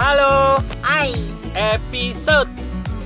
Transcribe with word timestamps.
Halo, 0.00 0.56
Hai 0.80 1.12
episode 1.52 2.48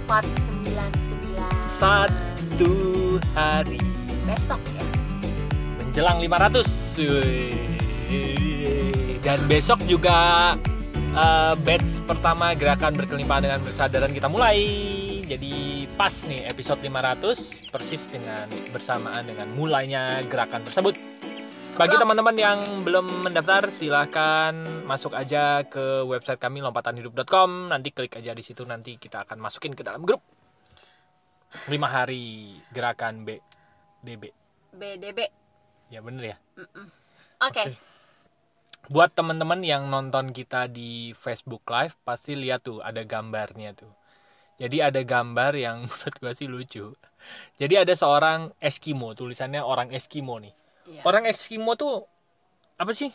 499 0.07 1.43
satu 1.67 2.75
hari 3.35 3.83
Besok 4.23 4.63
ya 4.63 4.87
menjelang 5.83 6.23
500. 6.23 7.03
Wih. 7.03 9.19
Dan 9.27 9.43
besok 9.51 9.83
juga 9.91 10.55
eh, 10.95 11.55
batch 11.67 12.07
pertama 12.07 12.55
gerakan 12.55 12.95
berkelimpahan 12.95 13.43
dengan 13.43 13.59
bersadaran 13.67 14.15
kita 14.15 14.31
mulai. 14.31 14.63
Jadi 15.27 15.91
pas 15.99 16.15
nih 16.31 16.47
episode 16.47 16.79
500 16.79 17.75
persis 17.75 18.07
dengan 18.07 18.47
bersamaan 18.71 19.27
dengan 19.27 19.51
mulainya 19.51 20.23
gerakan 20.31 20.63
tersebut. 20.63 20.95
Bagi 21.75 21.99
teman-teman 21.99 22.37
yang 22.39 22.59
belum 22.87 23.27
mendaftar, 23.27 23.67
silahkan 23.67 24.55
masuk 24.87 25.11
aja 25.11 25.67
ke 25.67 26.07
website 26.07 26.39
kami 26.39 26.63
lompatanhidup.com. 26.63 27.75
Nanti 27.75 27.91
klik 27.91 28.15
aja 28.15 28.31
di 28.31 28.47
situ, 28.47 28.63
nanti 28.63 28.95
kita 28.95 29.27
akan 29.27 29.43
masukin 29.43 29.75
ke 29.75 29.83
dalam 29.83 30.07
grup. 30.07 30.23
5 31.67 31.75
hari 31.83 32.55
gerakan 32.71 33.27
B 33.27 33.43
DB. 34.07 34.31
BDB 34.75 35.19
Ya 35.91 36.03
bener 36.03 36.35
ya. 36.35 36.37
Oke 37.43 37.63
Oke. 37.63 37.63
Buat 38.87 39.19
teman-teman 39.19 39.63
yang 39.67 39.91
nonton 39.91 40.31
kita 40.31 40.71
di 40.71 41.11
Facebook 41.19 41.67
Live 41.67 41.99
pasti 42.07 42.39
lihat 42.39 42.71
tuh 42.71 42.83
ada 42.87 43.03
gambarnya 43.03 43.75
tuh. 43.75 43.91
Jadi 44.63 44.79
ada 44.79 45.03
gambar 45.03 45.59
yang 45.59 45.77
menurut 45.91 46.15
gua 46.23 46.33
sih 46.39 46.47
lucu. 46.47 46.95
Jadi 47.59 47.75
ada 47.83 47.95
seorang 47.99 48.55
Eskimo, 48.63 49.17
tulisannya 49.19 49.59
orang 49.59 49.91
Eskimo 49.91 50.39
nih. 50.39 50.64
Iya. 50.85 51.03
Orang 51.05 51.25
Eskimo 51.25 51.75
tuh 51.77 52.05
apa 52.77 52.93
sih? 52.93 53.11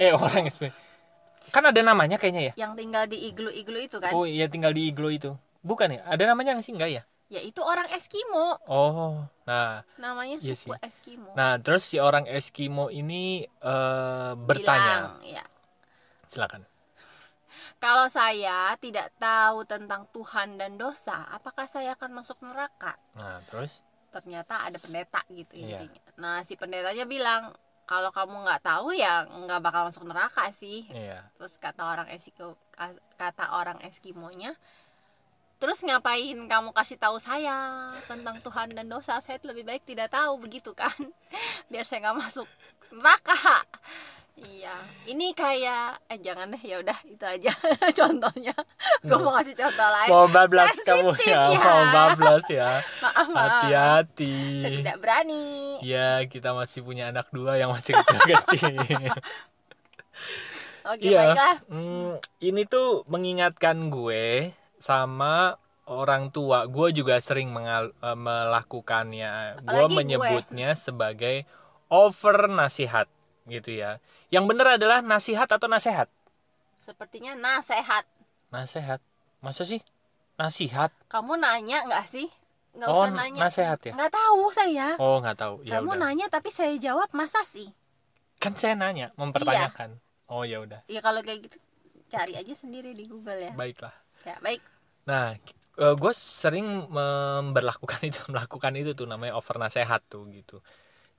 Eh 0.00 0.12
orang 0.16 0.48
Eskimo. 0.48 0.72
Kan 1.52 1.64
ada 1.68 1.80
namanya 1.84 2.16
kayaknya 2.16 2.52
ya. 2.52 2.66
Yang 2.66 2.72
tinggal 2.82 3.04
di 3.06 3.18
iglu-iglu 3.30 3.78
itu 3.78 3.96
kan 4.00 4.10
Oh 4.10 4.24
iya 4.26 4.48
tinggal 4.48 4.72
di 4.72 4.90
iglo 4.90 5.12
itu. 5.12 5.36
Bukan 5.64 5.96
ya? 5.96 6.00
Ada 6.08 6.32
namanya 6.32 6.56
nggak 6.56 6.66
sih 6.66 6.74
enggak 6.74 6.90
ya? 6.90 7.02
Ya 7.32 7.40
itu 7.40 7.64
orang 7.64 7.88
Eskimo 7.88 8.60
Oh, 8.68 9.24
nah, 9.48 9.80
Namanya 9.96 10.36
Iya 10.44 10.54
suku 10.54 10.76
sih. 10.76 10.80
Eskimo 10.84 11.32
nah 11.32 11.56
terus 11.56 11.88
si 11.88 11.96
orang 11.96 12.28
Eskimo 12.28 12.92
ini 12.92 13.48
eh, 13.48 14.32
bertanya, 14.36 15.16
Bilang, 15.18 15.40
ya. 15.40 15.44
silakan. 16.28 16.62
Kalau 17.80 18.08
saya 18.08 18.72
tidak 18.80 19.12
tahu 19.20 19.64
tentang 19.68 20.08
Tuhan 20.12 20.56
dan 20.56 20.80
dosa 20.80 21.28
Apakah 21.32 21.68
saya 21.68 21.96
akan 21.96 22.20
masuk 22.20 22.40
neraka? 22.44 22.96
Nah 23.16 23.40
terus? 23.48 23.80
Ternyata 24.14 24.70
ada 24.70 24.78
pendeta 24.78 25.18
gitu 25.26 25.58
Iya. 25.58 25.82
intinya. 25.82 26.02
Nah 26.22 26.36
si 26.46 26.54
pendetanya 26.54 27.02
bilang 27.02 27.50
kalau 27.84 28.08
kamu 28.08 28.46
nggak 28.46 28.62
tahu 28.62 28.94
ya 28.94 29.26
nggak 29.26 29.60
bakal 29.60 29.90
masuk 29.90 30.06
neraka 30.06 30.48
sih. 30.54 30.86
Iya. 30.88 31.26
terus 31.34 31.58
kata 31.58 31.82
orang 31.82 32.06
Eskimo 32.08 32.54
kata 33.18 33.58
orang 33.58 33.82
Eskimonya 33.82 34.54
terus 35.60 35.80
ngapain 35.80 36.36
kamu 36.44 36.70
kasih 36.72 36.96
tahu 36.96 37.16
saya 37.16 37.90
tentang 38.04 38.36
Tuhan 38.40 38.72
dan 38.72 38.86
dosa? 38.86 39.16
Saya 39.20 39.40
lebih 39.42 39.64
baik 39.64 39.84
tidak 39.84 40.12
tahu 40.12 40.36
begitu 40.40 40.72
kan. 40.72 40.92
Biar 41.70 41.84
saya 41.84 42.04
nggak 42.04 42.18
masuk 42.20 42.48
neraka 42.94 43.64
iya 44.36 44.74
ini 45.04 45.30
kayak 45.30 46.02
eh 46.04 46.18
jangan 46.18 46.50
deh 46.50 46.58
ya 46.58 46.78
udah 46.78 46.98
itu 47.04 47.22
aja 47.22 47.52
contohnya 47.98 48.54
gue 49.00 49.14
mau 49.16 49.30
kasih 49.32 49.54
contoh 49.54 49.88
lain 49.88 50.10
Mau 50.10 50.26
bablas 50.26 50.74
kamu 50.80 51.14
ya, 51.22 51.40
ya. 51.48 51.60
mau 51.60 51.82
bablas 51.88 52.44
ya. 52.48 52.70
maaf 52.98 53.26
maaf 53.28 53.50
Hati-hati. 53.62 54.34
saya 54.58 54.70
tidak 54.74 54.96
berani 54.98 55.78
Ya, 55.80 56.24
kita 56.24 56.50
masih 56.50 56.80
punya 56.80 57.08
anak 57.08 57.28
dua 57.28 57.54
yang 57.54 57.70
masih 57.70 57.92
kecil-kecil. 57.94 58.74
oke 60.84 61.00
Iya. 61.00 61.20
baiklah 61.30 61.56
Hmm, 61.66 62.12
ini 62.40 62.62
tuh 62.64 63.04
mengingatkan 63.06 63.88
gue 63.88 64.50
sama 64.76 65.56
orang 65.84 66.28
tua. 66.30 66.64
Gue 66.66 66.90
juga 66.90 67.20
sering 67.20 67.50
mengal- 67.50 67.92
eh, 67.94 68.16
melakukannya. 68.16 69.60
Apalagi 69.60 69.84
gue. 69.86 69.96
menyebutnya 69.96 70.72
sebagai 70.74 71.44
over 71.86 72.48
nasihat 72.48 73.06
gitu 73.48 73.70
ya. 73.76 74.00
Yang 74.32 74.44
benar 74.50 74.66
adalah 74.80 74.98
nasihat 75.04 75.48
atau 75.48 75.68
nasehat? 75.68 76.08
sepertinya 76.78 77.32
nasehat 77.34 78.04
Nasehat. 78.52 79.00
Masa 79.42 79.64
sih? 79.66 79.80
Nasihat. 80.40 80.90
kamu 81.10 81.38
nanya 81.38 81.86
nggak 81.86 82.04
sih 82.10 82.28
nggak 82.74 82.90
Oh, 82.90 83.06
usah 83.06 83.12
nanya 83.14 83.40
nasehat 83.46 83.80
ya? 83.86 83.92
nggak 83.94 84.12
tahu 84.12 84.42
saya 84.50 84.88
Oh, 84.98 85.22
nggak 85.22 85.36
tahu. 85.38 85.54
Ya 85.62 85.78
kamu 85.78 85.94
udah. 85.94 86.00
nanya 86.02 86.26
tapi 86.30 86.50
saya 86.50 86.74
jawab 86.78 87.08
masa 87.14 87.40
sih 87.46 87.70
Kan 88.42 88.52
saya 88.60 88.74
nanya, 88.76 89.08
mempertanyakan. 89.16 89.96
Oh, 90.28 90.44
ya 90.44 90.60
udah. 90.60 90.82
ya 90.90 91.00
kalau 91.00 91.20
kayak 91.24 91.48
gitu 91.48 91.56
cari 92.10 92.34
aja 92.36 92.52
sendiri 92.54 92.92
di 92.92 93.04
Google 93.08 93.40
ya 93.40 93.52
Baiklah. 93.54 93.94
ya 94.26 94.36
baik 94.42 94.60
Nah, 95.04 95.36
gue 95.76 96.12
sering 96.16 96.88
memperlakukan 96.88 98.00
itu, 98.08 98.20
melakukan 98.32 98.72
itu 98.78 98.90
tuh 98.96 99.06
namanya 99.08 99.36
over 99.36 99.56
nasehat 99.60 100.00
tuh 100.08 100.24
gitu. 100.32 100.60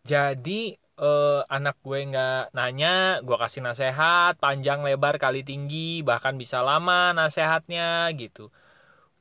Jadi 0.05 0.77
eh, 0.77 1.41
anak 1.49 1.75
gue 1.81 1.99
nggak 2.13 2.53
nanya, 2.53 3.19
gue 3.25 3.37
kasih 3.41 3.61
nasehat 3.65 4.37
panjang 4.37 4.85
lebar 4.85 5.17
kali 5.17 5.41
tinggi, 5.41 6.05
bahkan 6.05 6.37
bisa 6.37 6.61
lama 6.61 7.11
nasehatnya 7.17 8.13
gitu. 8.13 8.53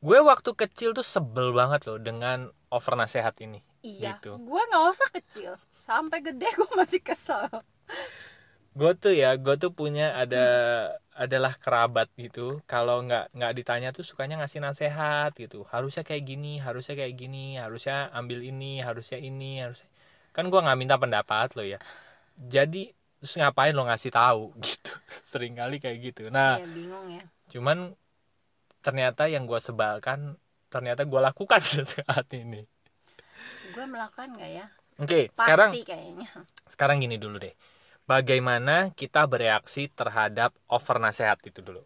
Gue 0.05 0.21
waktu 0.21 0.53
kecil 0.53 0.93
tuh 0.93 1.06
sebel 1.06 1.56
banget 1.56 1.89
loh 1.89 1.97
dengan 1.97 2.53
over 2.69 2.94
nasehat 3.00 3.41
ini. 3.41 3.65
iya 3.84 4.17
Gitu. 4.17 4.37
gue 4.41 4.62
nggak 4.69 4.84
usah 4.93 5.09
kecil 5.12 5.53
sampai 5.84 6.19
gede 6.25 6.49
gue 6.56 6.71
masih 6.77 7.00
kesel 7.05 7.49
Gue 8.75 8.91
tuh 8.99 9.15
ya, 9.15 9.39
gue 9.39 9.55
tuh 9.55 9.71
punya 9.71 10.19
ada 10.19 10.44
adalah 11.15 11.55
kerabat 11.55 12.11
gitu. 12.19 12.59
Kalau 12.67 13.06
nggak 13.06 13.31
nggak 13.31 13.53
ditanya 13.59 13.89
tuh 13.94 14.03
sukanya 14.03 14.43
ngasih 14.43 14.59
nasehat 14.67 15.31
gitu. 15.39 15.62
Harusnya 15.71 16.03
kayak 16.03 16.25
gini, 16.27 16.59
harusnya 16.59 16.94
kayak 16.99 17.15
gini, 17.15 17.55
harusnya 17.62 18.11
ambil 18.11 18.43
ini, 18.43 18.83
harusnya 18.83 19.19
ini, 19.23 19.62
harusnya 19.62 19.87
kan 20.34 20.50
gue 20.50 20.61
nggak 20.61 20.78
minta 20.78 20.99
pendapat 20.99 21.55
lo 21.55 21.62
ya. 21.62 21.78
Jadi 22.34 22.91
terus 23.22 23.39
ngapain 23.39 23.72
lo 23.72 23.87
ngasih 23.87 24.11
tahu 24.11 24.53
gitu. 24.67 24.93
Sering 25.25 25.55
kali 25.55 25.78
kayak 25.78 25.99
gitu. 26.12 26.28
Nah, 26.28 26.59
ya 26.61 26.69
bingung 26.69 27.06
ya 27.09 27.25
cuman 27.45 27.93
ternyata 28.81 29.28
yang 29.31 29.44
gue 29.44 29.61
sebalkan 29.61 30.37
ternyata 30.69 31.06
gue 31.06 31.21
lakukan 31.23 31.61
saat 31.94 32.27
ini. 32.34 32.67
gue 33.75 33.84
melakukan 33.84 34.33
nggak 34.33 34.50
ya 34.50 34.67
Oke, 35.03 35.27
pasti 35.34 35.43
sekarang 35.43 35.71
kayaknya 35.83 36.28
sekarang 36.71 36.97
gini 37.03 37.19
dulu 37.19 37.43
deh. 37.43 37.55
Bagaimana 38.06 38.93
kita 38.94 39.27
bereaksi 39.27 39.91
terhadap 39.91 40.55
over 40.71 41.00
nasehat 41.03 41.43
itu 41.43 41.65
dulu? 41.65 41.83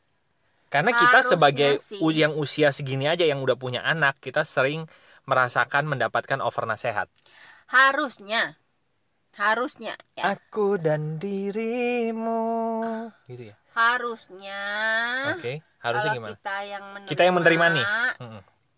Karena 0.68 0.92
kita 0.92 1.24
Harusnya 1.24 1.32
sebagai 1.32 1.70
sih. 1.80 1.96
yang 2.12 2.36
usia 2.36 2.68
segini 2.74 3.08
aja 3.08 3.24
yang 3.24 3.40
udah 3.40 3.56
punya 3.56 3.80
anak, 3.80 4.20
kita 4.20 4.44
sering 4.44 4.84
merasakan 5.24 5.88
mendapatkan 5.88 6.44
over 6.44 6.68
nasehat. 6.68 7.08
Harusnya. 7.68 8.56
Harusnya 9.38 9.94
ya. 10.18 10.34
Aku 10.34 10.82
dan 10.82 11.22
dirimu, 11.22 12.42
gitu 13.30 13.54
ya. 13.54 13.56
harusnya. 13.70 14.62
Oke, 15.38 15.62
harusnya 15.78 16.10
kalau 16.10 16.18
gimana? 16.18 16.32
kita 16.34 16.56
yang 16.66 16.84
menerima 16.90 17.06
Kita 17.14 17.22
yang 17.22 17.34
menerima 17.38 17.66
nih. 17.70 17.86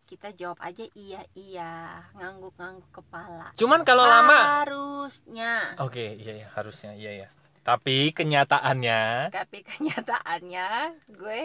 Kita 0.05 0.29
jawab 0.37 0.59
aja 0.61 0.85
iya 0.93 1.23
iya. 1.33 2.05
Ngangguk-ngangguk 2.19 2.93
kepala. 2.93 3.57
Cuman 3.57 3.89
kalau 3.89 4.05
lama, 4.05 4.61
harusnya. 4.61 5.81
Oke, 5.81 6.19
iya 6.21 6.45
ya, 6.45 6.49
harusnya, 6.53 6.93
iya 6.93 7.25
ya. 7.25 7.29
Tapi 7.65 8.13
kenyataannya, 8.13 9.33
tapi 9.33 9.61
kenyataannya 9.65 10.69
gue 11.13 11.41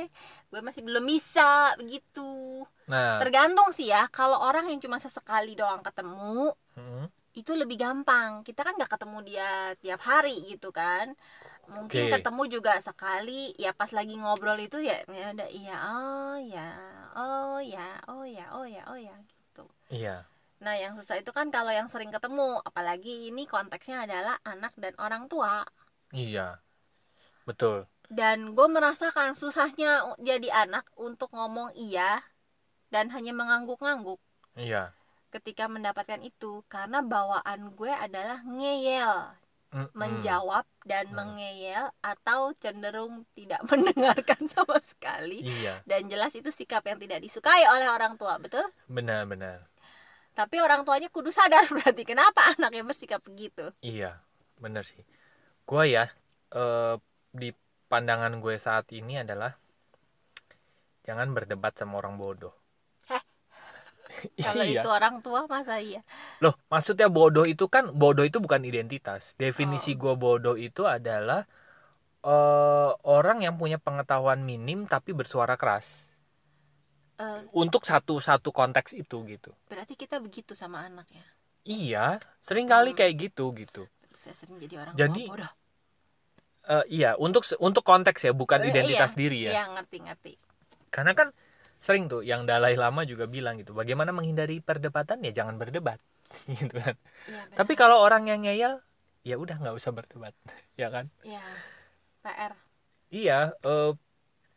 gue 0.51 0.61
masih 0.63 0.81
belum 0.83 1.03
bisa 1.07 1.75
begitu. 1.79 2.63
Nah, 2.91 3.19
tergantung 3.19 3.71
sih 3.71 3.91
ya 3.91 4.07
kalau 4.11 4.43
orang 4.43 4.67
yang 4.71 4.79
cuma 4.83 4.99
sesekali 4.99 5.55
doang 5.59 5.83
ketemu 5.83 6.51
mm, 6.79 7.05
itu 7.35 7.51
lebih 7.61 7.77
gampang. 7.83 8.41
Kita 8.47 8.61
kan 8.65 8.73
nggak 8.79 8.91
ketemu 8.95 9.17
dia 9.27 9.49
tiap 9.83 10.01
hari 10.09 10.35
gitu 10.51 10.69
kan. 10.71 11.05
Mungkin 11.75 12.03
Oke. 12.07 12.13
ketemu 12.13 12.41
juga 12.59 12.73
sekali. 12.87 13.53
Ya 13.63 13.71
pas 13.79 13.91
lagi 13.97 14.15
ngobrol 14.21 14.59
itu 14.61 14.77
ya 14.79 15.03
ya 15.09 15.27
udah 15.35 15.49
iya 15.49 15.75
oh 15.97 16.37
ya 16.39 16.67
oh 17.17 17.59
ya 17.61 17.87
oh 18.11 18.25
ya 18.25 18.45
oh 18.57 18.65
ya 18.65 18.83
oh 18.91 18.99
ya 18.99 19.15
gitu. 19.29 19.65
Iya, 19.89 20.25
nah 20.63 20.75
yang 20.77 20.93
susah 20.97 21.15
itu 21.21 21.31
kan 21.37 21.47
kalau 21.55 21.71
yang 21.73 21.87
sering 21.93 22.11
ketemu. 22.15 22.59
Apalagi 22.69 23.29
ini 23.29 23.43
konteksnya 23.49 24.05
adalah 24.05 24.35
anak 24.45 24.73
dan 24.77 24.93
orang 24.97 25.23
tua. 25.31 25.65
Iya, 26.13 26.61
betul. 27.47 27.87
dan 28.19 28.53
gue 28.57 28.67
merasakan 28.69 29.33
susahnya 29.33 29.91
jadi 30.21 30.49
anak 30.65 30.85
untuk 30.97 31.29
ngomong 31.33 31.73
iya 31.73 32.21
dan 32.93 33.09
hanya 33.15 33.33
mengangguk-ngangguk. 33.33 34.21
Iya, 34.55 34.93
ketika 35.35 35.67
mendapatkan 35.67 36.23
itu 36.23 36.63
karena 36.65 37.03
bawaan 37.03 37.75
gue 37.75 37.91
adalah 37.91 38.39
ngeyel 38.47 39.35
menjawab 39.91 40.63
dan 40.87 41.11
Hmm. 41.11 41.35
mengeyel 41.35 41.91
atau 41.99 42.55
cenderung 42.55 43.27
tidak 43.35 43.59
mendengarkan 43.69 44.47
sama 44.47 44.79
sekali 44.79 45.43
Iya, 45.43 45.83
dan 45.83 46.07
jelas 46.07 46.31
itu 46.31 46.47
sikap 46.47 46.87
yang 46.87 46.95
tidak 46.95 47.19
disukai 47.19 47.67
oleh 47.67 47.91
orang 47.91 48.15
tua 48.15 48.39
betul 48.39 48.63
benar-benar. 48.87 49.67
tapi 50.31 50.63
orang 50.63 50.87
tuanya 50.87 51.11
kudu 51.11 51.27
sadar 51.27 51.67
berarti 51.75 52.07
kenapa 52.07 52.55
anaknya 52.55 52.87
bersikap 52.87 53.19
begitu 53.19 53.67
Iya, 53.83 54.23
bener 54.55 54.87
sih. 54.87 55.03
Gue 55.67 55.91
ya, 55.91 56.07
eh, 56.51 56.95
di 57.35 57.51
pandangan 57.91 58.39
gue 58.39 58.55
saat 58.55 58.87
ini 58.91 59.19
adalah 59.19 59.59
jangan 61.03 61.35
berdebat 61.35 61.75
sama 61.75 61.99
orang 61.99 62.15
bodoh. 62.15 62.55
kalau 64.45 64.65
iya 64.65 64.81
itu 64.81 64.89
orang 64.89 65.15
tua 65.25 65.45
masa 65.47 65.77
iya. 65.79 66.01
Loh 66.43 66.55
maksudnya 66.67 67.07
bodoh 67.07 67.45
itu 67.47 67.65
kan 67.71 67.91
bodoh 67.93 68.25
itu 68.27 68.37
bukan 68.43 68.61
identitas. 68.65 69.33
Definisi 69.39 69.93
Oh. 69.95 69.99
gua 70.01 70.13
bodoh 70.19 70.55
itu 70.59 70.83
adalah 70.87 71.47
eh, 72.25 72.91
orang 73.05 73.45
yang 73.45 73.55
punya 73.55 73.77
pengetahuan 73.77 74.41
minim 74.41 74.89
tapi 74.89 75.13
bersuara 75.13 75.55
keras. 75.55 76.09
Eh, 77.15 77.41
untuk 77.55 77.87
satu 77.87 78.19
satu 78.19 78.51
konteks 78.51 78.91
itu 78.91 79.23
gitu. 79.29 79.51
Berarti 79.71 79.95
kita 79.95 80.19
begitu 80.19 80.51
sama 80.51 80.83
anak 80.83 81.07
ya? 81.13 81.25
Iya 81.65 82.05
sering 82.43 82.67
kali 82.67 82.91
Hmm. 82.93 82.99
kayak 82.99 83.13
gitu 83.29 83.55
gitu. 83.55 83.87
Saya 84.11 84.35
sering 84.35 84.59
jadi 84.59 84.75
orang 84.83 84.93
Jadi, 84.95 85.23
tua 85.27 85.33
bodoh. 85.39 85.51
Eh, 86.65 86.85
iya 86.97 87.13
untuk 87.21 87.45
untuk 87.61 87.85
konteks 87.85 88.25
ya 88.25 88.33
bukan 88.33 88.65
Eh, 88.65 88.73
identitas 88.73 89.13
iya. 89.13 89.19
diri 89.21 89.37
ya. 89.45 89.51
Iya 89.53 89.63
ngerti 89.77 89.97
ngerti. 90.01 90.33
Karena 90.89 91.13
kan 91.13 91.29
sering 91.79 92.07
tuh 92.11 92.21
yang 92.25 92.47
Dalai 92.49 92.75
Lama 92.79 93.03
juga 93.05 93.25
bilang 93.29 93.59
gitu 93.61 93.71
bagaimana 93.75 94.11
menghindari 94.15 94.59
perdebatan 94.63 95.21
ya 95.25 95.31
jangan 95.43 95.55
berdebat. 95.61 95.99
Gitu 96.51 96.73
kan. 96.81 96.97
Benar. 97.25 97.45
tapi 97.53 97.73
kalau 97.77 98.01
orang 98.01 98.27
yang 98.27 98.41
ngeyel 98.43 98.81
ya 99.25 99.35
udah 99.37 99.55
nggak 99.61 99.75
usah 99.77 99.91
berdebat 99.95 100.33
ya 100.81 100.87
kan? 100.93 101.09
Iya, 101.23 101.45
PR. 102.23 102.53
iya 103.13 103.39
eh, 103.63 103.91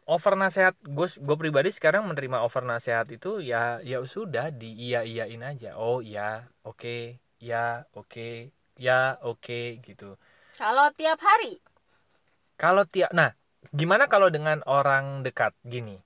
over 0.09 0.35
nasehat 0.41 0.75
gue 0.81 1.07
gue 1.21 1.37
pribadi 1.37 1.71
sekarang 1.71 2.09
menerima 2.09 2.41
over 2.41 2.65
nasehat 2.65 3.13
itu 3.13 3.45
ya 3.45 3.79
ya 3.85 4.01
sudah 4.05 4.49
di 4.53 4.73
iya 4.89 5.05
iyain 5.05 5.43
aja. 5.45 5.77
Oh 5.77 6.01
iya 6.01 6.49
oke 6.65 7.21
ya 7.41 7.85
oke 7.95 8.51
ya 8.81 9.21
oke 9.23 9.61
gitu. 9.85 10.17
Kalau 10.59 10.91
tiap 10.99 11.23
hari, 11.23 11.63
kalau 12.59 12.83
tiap 12.89 13.11
nah 13.15 13.31
gimana 13.75 14.09
kalau 14.09 14.29
dengan 14.33 14.59
orang 14.67 15.23
dekat 15.27 15.53
gini 15.67 15.99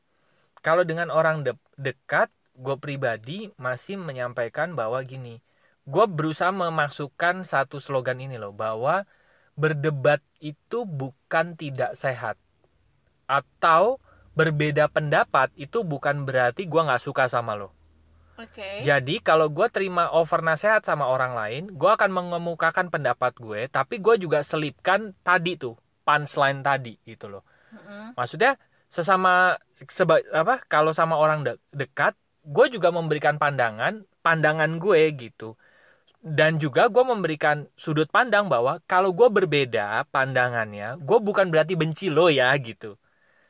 kalau 0.66 0.82
dengan 0.90 1.08
orang 1.18 1.36
de- 1.46 1.58
dekat 1.86 2.28
gue 2.64 2.76
pribadi 2.84 3.38
masih 3.66 3.96
menyampaikan 4.08 4.68
bahwa 4.80 4.98
gini 5.12 5.34
gue 5.92 6.04
berusaha 6.18 6.52
memasukkan 6.54 7.36
satu 7.52 7.76
slogan 7.86 8.18
ini 8.26 8.36
loh 8.42 8.52
bahwa 8.54 8.94
berdebat 9.62 10.20
itu 10.40 10.78
bukan 11.00 11.46
tidak 11.62 11.92
sehat 12.02 12.36
atau 13.28 13.84
berbeda 14.38 14.84
pendapat 14.96 15.48
itu 15.64 15.78
bukan 15.92 16.16
berarti 16.28 16.62
gue 16.72 16.82
nggak 16.86 17.02
suka 17.06 17.24
sama 17.34 17.52
lo 17.60 17.68
oke. 18.38 18.70
jadi 18.86 19.14
kalau 19.22 19.46
gue 19.52 19.66
terima 19.70 20.04
over 20.10 20.40
nasihat 20.42 20.82
sama 20.82 21.04
orang 21.14 21.32
lain, 21.40 21.62
gue 21.80 21.90
akan 21.96 22.10
mengemukakan 22.18 22.86
pendapat 22.94 23.32
gue, 23.38 23.60
tapi 23.70 23.94
gue 24.04 24.14
juga 24.24 24.42
selipkan 24.42 25.14
tadi 25.22 25.54
tuh 25.60 25.74
punchline 26.06 26.60
tadi 26.66 26.98
gitu 27.06 27.30
loh. 27.30 27.42
Mm-mm. 27.72 28.14
Maksudnya 28.18 28.58
sesama 28.92 29.56
seba, 29.88 30.20
apa 30.36 30.60
kalau 30.68 30.92
sama 30.92 31.16
orang 31.16 31.40
de- 31.48 31.60
dekat, 31.72 32.12
gue 32.44 32.66
juga 32.68 32.92
memberikan 32.92 33.40
pandangan 33.40 34.04
pandangan 34.20 34.76
gue 34.76 35.00
gitu. 35.16 35.56
Dan 36.22 36.60
juga 36.62 36.86
gue 36.86 37.02
memberikan 37.02 37.66
sudut 37.74 38.06
pandang 38.06 38.46
bahwa 38.46 38.78
kalau 38.86 39.10
gue 39.10 39.26
berbeda 39.26 40.06
pandangannya, 40.14 41.02
gue 41.02 41.18
bukan 41.18 41.50
berarti 41.50 41.74
benci 41.74 42.14
lo 42.14 42.30
ya 42.30 42.54
gitu. 42.62 42.94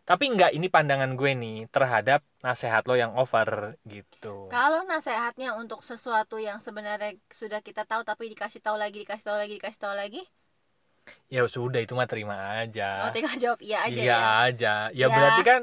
Tapi 0.02 0.34
enggak 0.34 0.50
ini 0.56 0.66
pandangan 0.66 1.14
gue 1.14 1.30
nih 1.36 1.70
terhadap 1.70 2.24
nasihat 2.42 2.82
lo 2.88 2.98
yang 2.98 3.12
over 3.14 3.76
gitu. 3.86 4.50
Kalau 4.50 4.82
nasehatnya 4.88 5.54
untuk 5.54 5.84
sesuatu 5.86 6.42
yang 6.42 6.58
sebenarnya 6.58 7.20
sudah 7.30 7.62
kita 7.62 7.86
tahu 7.86 8.02
tapi 8.02 8.32
dikasih 8.32 8.64
tahu 8.64 8.80
lagi, 8.80 9.04
dikasih 9.04 9.24
tahu 9.30 9.38
lagi, 9.38 9.54
dikasih 9.60 9.80
tahu 9.84 9.94
lagi, 9.94 10.22
ya 11.26 11.42
sudah 11.48 11.80
itu 11.82 11.92
mah 11.96 12.06
terima 12.06 12.60
aja. 12.62 13.08
Oh, 13.08 13.12
tinggal 13.14 13.34
jawab 13.40 13.58
iya 13.62 13.78
aja 13.86 14.00
iya 14.02 14.12
ya. 14.12 14.18
aja. 14.48 14.72
Ya, 14.92 15.06
Ya. 15.08 15.14
berarti 15.14 15.42
kan 15.42 15.60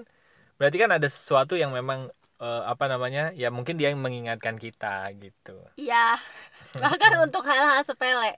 berarti 0.59 0.77
kan 0.77 0.89
ada 0.91 1.07
sesuatu 1.07 1.55
yang 1.55 1.71
memang 1.71 2.11
eh, 2.39 2.63
apa 2.67 2.85
namanya 2.91 3.31
ya 3.35 3.51
mungkin 3.51 3.75
dia 3.79 3.91
yang 3.91 4.01
mengingatkan 4.03 4.55
kita 4.59 5.11
gitu. 5.19 5.59
Iya. 5.79 6.19
Bahkan 6.83 7.11
untuk 7.23 7.43
hal-hal 7.47 7.81
sepele. 7.83 8.35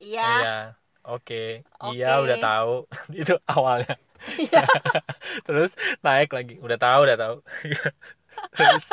Iya. 0.00 0.30
iya. 0.40 0.56
Oke. 1.04 1.60
Iya 1.92 2.24
udah 2.24 2.36
tahu. 2.40 2.74
Itu 3.20 3.36
awalnya. 3.44 3.94
Iya. 4.40 4.64
terus 5.46 5.76
naik 6.00 6.32
lagi. 6.32 6.56
Udah 6.64 6.80
tahu 6.80 7.00
udah 7.04 7.18
tahu. 7.20 7.36
Terus 8.56 8.84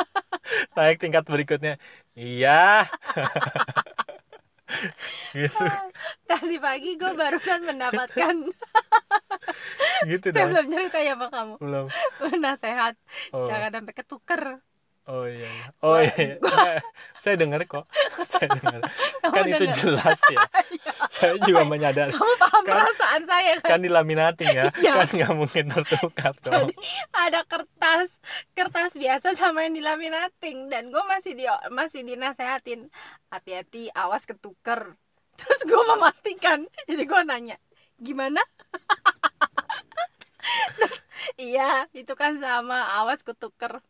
naik 0.76 1.00
tingkat 1.00 1.24
berikutnya. 1.24 1.80
Iya 2.12 2.84
gitu. 5.38 5.64
Tadi 6.30 6.56
pagi 6.58 6.90
gue 6.96 7.12
barusan 7.12 7.60
mendapatkan 7.66 8.34
gitu 10.10 10.26
saya 10.30 10.44
dong. 10.46 10.50
belum 10.54 10.66
cerita 10.70 10.98
ya 10.98 11.14
sama 11.14 11.26
kamu. 11.30 11.54
Belum. 11.60 11.86
Nasehat 12.40 12.94
oh. 13.34 13.46
jangan 13.46 13.70
sampai 13.70 13.94
ketuker 13.94 14.42
Oh 15.02 15.26
iya, 15.26 15.44
iya. 15.44 15.66
oh 15.82 15.98
Gua- 15.98 16.06
iya, 16.06 16.14
iya. 16.14 16.36
Nah, 16.38 16.78
saya 17.18 17.34
dengar 17.34 17.58
kok, 17.66 17.90
saya 18.30 18.46
dengar. 18.52 18.80
Kan 19.24 19.44
itu 19.46 19.64
jelas 19.68 20.20
ya. 20.24 20.40
saya 21.14 21.34
juga 21.42 21.66
menyadari. 21.66 22.14
kamu 22.14 22.34
paham 22.38 22.62
Kan- 22.62 22.86
perasaan 22.86 23.22
saya 23.24 23.52
kan 23.58 23.68
Kan 23.68 23.80
dilaminating 23.82 24.50
ya, 24.52 24.70
Iya. 24.78 24.92
kan 24.96 25.08
nggak 25.10 25.32
mungkin 25.34 25.64
tertukar 25.68 26.32
dong. 26.38 26.54
Jadi 26.54 26.74
ada 27.10 27.42
kertas 27.42 28.14
kertas 28.52 28.94
biasa 28.94 29.34
sama 29.34 29.66
yang 29.66 29.74
dilaminating 29.74 30.70
dan 30.70 30.86
gue 30.88 31.02
masih 31.04 31.34
di 31.34 31.44
masih 31.68 32.06
dinasehatin 32.06 32.86
hati-hati 33.26 33.90
awas 33.92 34.22
ketuker 34.22 34.94
terus 35.34 35.60
gue 35.64 35.82
memastikan 35.88 36.62
jadi 36.84 37.02
gue 37.02 37.20
nanya 37.24 37.56
gimana 37.96 38.38
iya 41.34 41.88
itu 41.90 42.12
kan 42.12 42.36
sama 42.36 42.84
awas 42.98 43.22
ketuker 43.22 43.80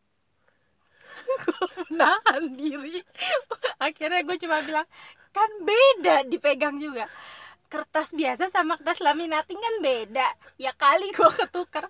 menahan 1.91 2.43
diri. 2.53 3.01
Akhirnya 3.79 4.21
gue 4.23 4.37
cuma 4.39 4.61
bilang 4.61 4.87
kan 5.31 5.51
beda 5.61 6.29
dipegang 6.29 6.77
juga. 6.77 7.09
Kertas 7.67 8.13
biasa 8.13 8.53
sama 8.53 8.77
kertas 8.77 9.01
laminating 9.01 9.57
kan 9.57 9.75
beda. 9.81 10.29
Ya 10.61 10.73
kali 10.73 11.09
gue 11.11 11.31
ketuker 11.31 11.89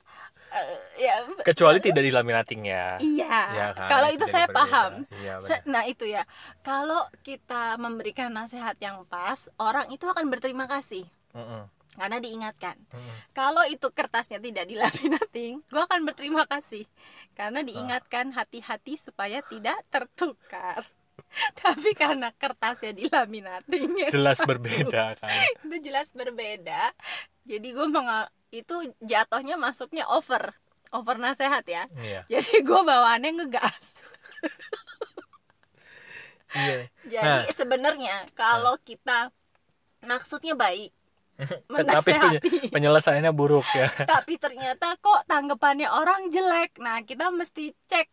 Eh, 0.52 1.08
ya 1.08 1.24
Kecuali 1.40 1.80
tidak 1.80 2.04
dilaminating 2.04 2.68
ya. 2.68 3.00
iya. 3.00 3.40
Ya 3.56 3.66
kan, 3.72 3.88
kalau 3.88 4.08
itu 4.12 4.28
saya 4.28 4.44
jadi 4.44 4.52
berbeda. 4.52 4.60
paham 4.68 4.90
benar. 5.08 5.60
nah 5.64 5.82
itu 5.88 6.04
ya. 6.04 6.28
Kalau 6.60 7.08
kita 7.24 7.80
memberikan 7.80 8.28
nasihat 8.28 8.76
yang 8.76 9.00
pas 9.08 9.48
orang 9.56 9.88
itu 9.88 10.04
akan 10.04 10.28
berterima 10.28 10.68
kasih. 10.68 11.08
Mm-mm, 11.32 11.64
karena 11.92 12.18
diingatkan 12.18 12.76
mm-mm. 12.88 13.16
kalau 13.32 13.62
itu 13.64 13.84
kertasnya 13.88 14.38
tidak 14.38 14.64
dilaminating 14.64 15.60
gue 15.72 15.82
akan 15.82 16.02
berterima 16.02 16.44
kasih 16.44 16.88
karena 17.32 17.60
diingatkan 17.60 18.32
hati-hati 18.32 18.96
supaya 18.96 19.44
tidak 19.44 19.76
tertukar 19.88 20.88
tapi 21.60 21.92
karena 21.92 22.32
kertasnya 22.32 22.92
dilaminating 22.92 23.92
Jelas 24.08 24.40
berbeda 24.48 25.16
kan. 25.16 25.28
itu 25.60 25.76
jelas 25.82 26.08
berbeda 26.10 26.96
jadi 27.44 27.68
gue 27.68 27.86
menga- 27.86 28.32
itu 28.48 28.74
jatuhnya 29.00 29.56
masuknya 29.56 30.08
over 30.08 30.52
over 30.92 31.16
nasehat 31.16 31.64
ya 31.64 31.84
Iya. 31.94 32.24
jadi 32.30 32.60
gue 32.60 32.80
bawaannya 32.82 33.30
ngegas 33.36 34.08
Iya. 36.52 36.84
jadi 37.08 37.48
Nah. 37.48 37.52
sebenarnya 37.52 38.16
kalau 38.32 38.76
kita 38.78 39.32
maksudnya 40.02 40.52
baik 40.52 40.92
Tapi 41.68 42.12
penyelesaiannya 42.70 43.32
buruk 43.34 43.66
ya. 43.74 43.88
tapi 44.12 44.36
ternyata 44.38 44.94
kok 45.00 45.24
tanggapannya 45.26 45.88
orang 45.88 46.28
jelek. 46.30 46.78
Nah 46.78 47.02
kita 47.02 47.32
mesti 47.32 47.72
cek 47.88 48.08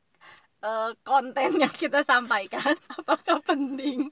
eh, 0.63 0.91
konten 1.03 1.49
yang 1.59 1.73
kita 1.73 2.01
sampaikan. 2.01 2.73
Apakah 2.99 3.43
penting? 3.43 4.09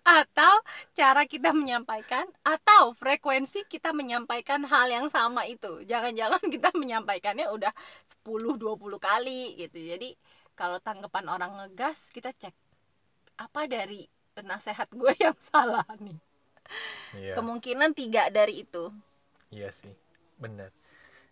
Atau 0.00 0.64
cara 0.96 1.28
kita 1.28 1.52
menyampaikan 1.52 2.24
atau 2.40 2.96
frekuensi 2.96 3.68
kita 3.68 3.92
menyampaikan 3.92 4.64
hal 4.64 4.88
yang 4.88 5.06
sama 5.12 5.44
itu. 5.44 5.84
Jangan-jangan 5.84 6.40
kita 6.48 6.72
menyampaikannya 6.72 7.46
udah 7.52 7.72
10-20 8.24 8.96
kali 8.96 9.60
gitu. 9.60 9.76
Jadi 9.76 10.16
kalau 10.56 10.80
tanggapan 10.80 11.28
orang 11.28 11.52
ngegas 11.60 12.08
kita 12.08 12.32
cek 12.32 12.56
apa 13.40 13.64
dari 13.68 14.08
nasehat 14.40 14.88
gue 14.92 15.12
yang 15.20 15.36
salah 15.36 15.84
nih 16.00 16.29
Iya. 17.14 17.34
kemungkinan 17.38 17.90
tiga 17.98 18.30
dari 18.30 18.62
itu 18.64 18.90
Iya 19.50 19.70
sih, 19.74 19.94
benar. 20.42 20.70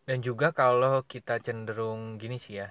Dan 0.08 0.18
juga 0.26 0.48
kalau 0.60 0.94
kita 1.12 1.38
cenderung 1.46 2.00
gini 2.22 2.36
sih 2.44 2.54
ya, 2.62 2.68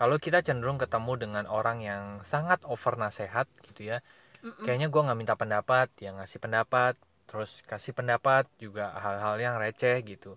kalau 0.00 0.16
kita 0.24 0.38
cenderung 0.46 0.78
ketemu 0.82 1.12
dengan 1.22 1.44
orang 1.58 1.78
yang 1.90 2.04
sangat 2.32 2.60
over 2.66 2.94
nasehat 2.98 3.46
gitu 3.66 3.82
ya, 3.90 3.98
Mm-mm. 4.42 4.62
kayaknya 4.64 4.88
gue 4.92 5.02
nggak 5.06 5.18
minta 5.20 5.34
pendapat, 5.42 5.88
yang 6.04 6.14
ngasih 6.18 6.40
pendapat, 6.44 6.94
terus 7.28 7.50
kasih 7.70 7.92
pendapat 7.98 8.44
juga 8.64 8.84
hal-hal 9.04 9.36
yang 9.38 9.54
receh 9.62 9.96
gitu. 10.02 10.34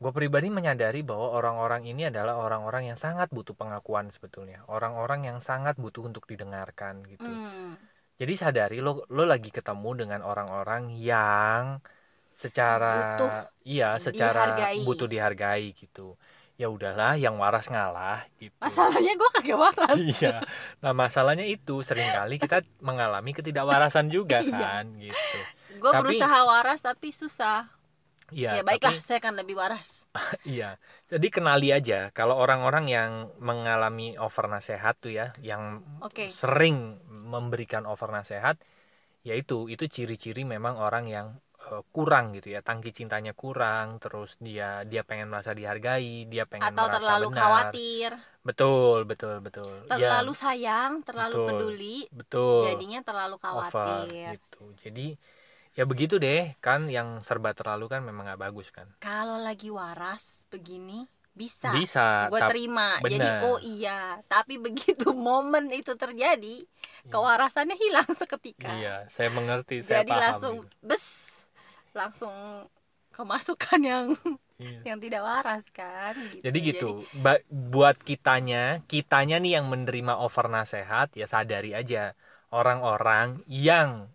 Gue 0.00 0.12
pribadi 0.16 0.48
menyadari 0.48 1.04
bahwa 1.04 1.28
orang-orang 1.36 1.84
ini 1.84 2.08
adalah 2.08 2.40
orang-orang 2.40 2.88
yang 2.88 2.98
sangat 2.98 3.28
butuh 3.36 3.52
pengakuan 3.52 4.08
sebetulnya, 4.08 4.64
orang-orang 4.64 5.28
yang 5.28 5.38
sangat 5.44 5.76
butuh 5.76 6.08
untuk 6.08 6.24
didengarkan 6.24 7.04
gitu. 7.04 7.28
Hmm. 7.28 7.76
Jadi 8.20 8.32
sadari 8.36 8.78
lo 8.78 9.08
lo 9.08 9.24
lagi 9.24 9.48
ketemu 9.48 9.90
dengan 9.96 10.20
orang-orang 10.20 10.92
yang 10.92 11.80
secara 12.36 13.16
Butuh 13.16 13.32
iya 13.64 13.96
secara 13.96 14.56
dihargai. 14.56 14.80
butuh 14.84 15.08
dihargai 15.08 15.66
gitu. 15.72 16.16
ya 16.56 16.68
udahlah 16.68 17.16
yang 17.16 17.40
waras 17.40 17.72
ngalah 17.72 18.20
gitu 18.36 18.52
masalahnya 18.60 19.16
gue 19.16 19.30
kagak 19.32 19.56
waras 19.56 19.96
iya 20.12 20.44
nah 20.84 20.92
masalahnya 20.92 21.48
itu 21.48 21.80
sering 21.80 22.12
kali 22.12 22.36
kita 22.36 22.60
mengalami 22.84 23.32
ketidakwarasan 23.32 24.12
juga 24.12 24.40
Iya. 24.44 24.60
kan 24.60 24.84
gitu 25.00 25.38
gue 25.80 25.90
berusaha 26.04 26.38
waras 26.44 26.84
tapi 26.84 27.16
susah 27.16 27.64
iya 28.28 28.60
ya 28.60 28.62
baiklah 28.62 28.92
tapi- 28.92 29.00
saya 29.00 29.24
akan 29.24 29.40
lebih 29.40 29.56
waras 29.56 30.04
Iya, 30.44 30.76
jadi 31.06 31.26
kenali 31.32 31.70
aja 31.70 32.12
kalau 32.12 32.34
orang-orang 32.36 32.90
yang 32.90 33.10
mengalami 33.40 34.18
over 34.18 34.50
nasehat 34.50 34.98
tuh 34.98 35.14
ya, 35.14 35.30
yang 35.38 35.80
Oke. 36.02 36.26
sering 36.26 36.98
memberikan 37.34 37.84
over 37.90 38.08
nasehat, 38.16 38.56
yaitu 39.28 39.56
itu 39.74 39.84
ciri-ciri 39.96 40.42
memang 40.54 40.74
orang 40.86 41.04
yang 41.16 41.26
eh, 41.70 41.82
kurang 41.94 42.24
gitu 42.36 42.48
ya, 42.54 42.60
tangki 42.68 42.90
cintanya 42.98 43.32
kurang, 43.42 43.86
terus 44.02 44.30
dia 44.46 44.66
dia 44.90 45.02
pengen 45.08 45.28
merasa 45.32 45.52
dihargai, 45.58 46.26
dia 46.32 46.44
pengen 46.50 46.74
atau 46.74 46.86
merasa 46.88 47.00
terlalu 47.00 47.26
benar. 47.28 47.42
khawatir 47.42 48.10
Betul, 48.48 48.98
betul, 49.10 49.34
betul. 49.46 49.72
Ya, 50.02 50.24
terlalu 50.24 50.32
sayang 50.32 50.92
terlalu 51.04 51.36
betul. 51.36 51.46
peduli 51.48 51.96
betul. 52.20 52.64
jadinya 52.66 53.00
terlalu 53.08 53.36
over 53.36 53.40
khawatir 53.44 54.08
gitu. 54.32 54.62
Jadi 54.84 55.06
ya 55.78 55.84
begitu 55.90 56.14
deh, 56.24 56.40
kan 56.64 56.80
yang 56.96 57.08
serba 57.26 57.50
terlalu 57.58 57.86
kan 57.92 58.00
memang 58.08 58.24
nggak 58.28 58.42
bagus 58.46 58.68
kan. 58.72 58.88
kalau 59.04 59.38
lagi 59.46 59.68
waras 59.78 60.24
begini 60.52 60.98
bisa 61.30 61.70
Bisa, 61.72 62.26
gue 62.28 62.40
terima 62.50 62.98
jadi 63.00 63.16
bener. 63.16 63.46
oh 63.46 63.58
iya 63.62 64.18
tapi 64.26 64.58
begitu 64.58 65.14
momen 65.26 65.70
itu 65.70 65.94
terjadi 65.94 66.60
kewarasannya 67.06 67.76
hilang 67.78 68.10
seketika 68.12 68.70
Iya, 68.76 68.96
saya 69.08 69.30
mengerti, 69.30 69.80
saya 69.80 70.02
jadi 70.02 70.12
paham. 70.12 70.22
langsung 70.26 70.54
gitu. 70.66 70.76
bes 70.84 71.04
langsung 71.92 72.34
kemasukan 73.10 73.80
yang 73.82 74.06
Iya. 74.60 74.92
yang 74.92 74.98
tidak 75.00 75.24
waras 75.24 75.72
kan 75.72 76.12
gitu. 76.28 76.44
Jadi 76.44 76.58
gitu, 76.60 76.88
ba- 77.16 77.40
buat 77.48 77.96
kitanya, 77.96 78.84
kitanya 78.84 79.40
nih 79.40 79.56
yang 79.56 79.72
menerima 79.72 80.20
over 80.20 80.52
nasehat, 80.52 81.16
ya 81.16 81.24
sadari 81.24 81.72
aja 81.72 82.12
orang-orang 82.52 83.40
yang 83.48 84.12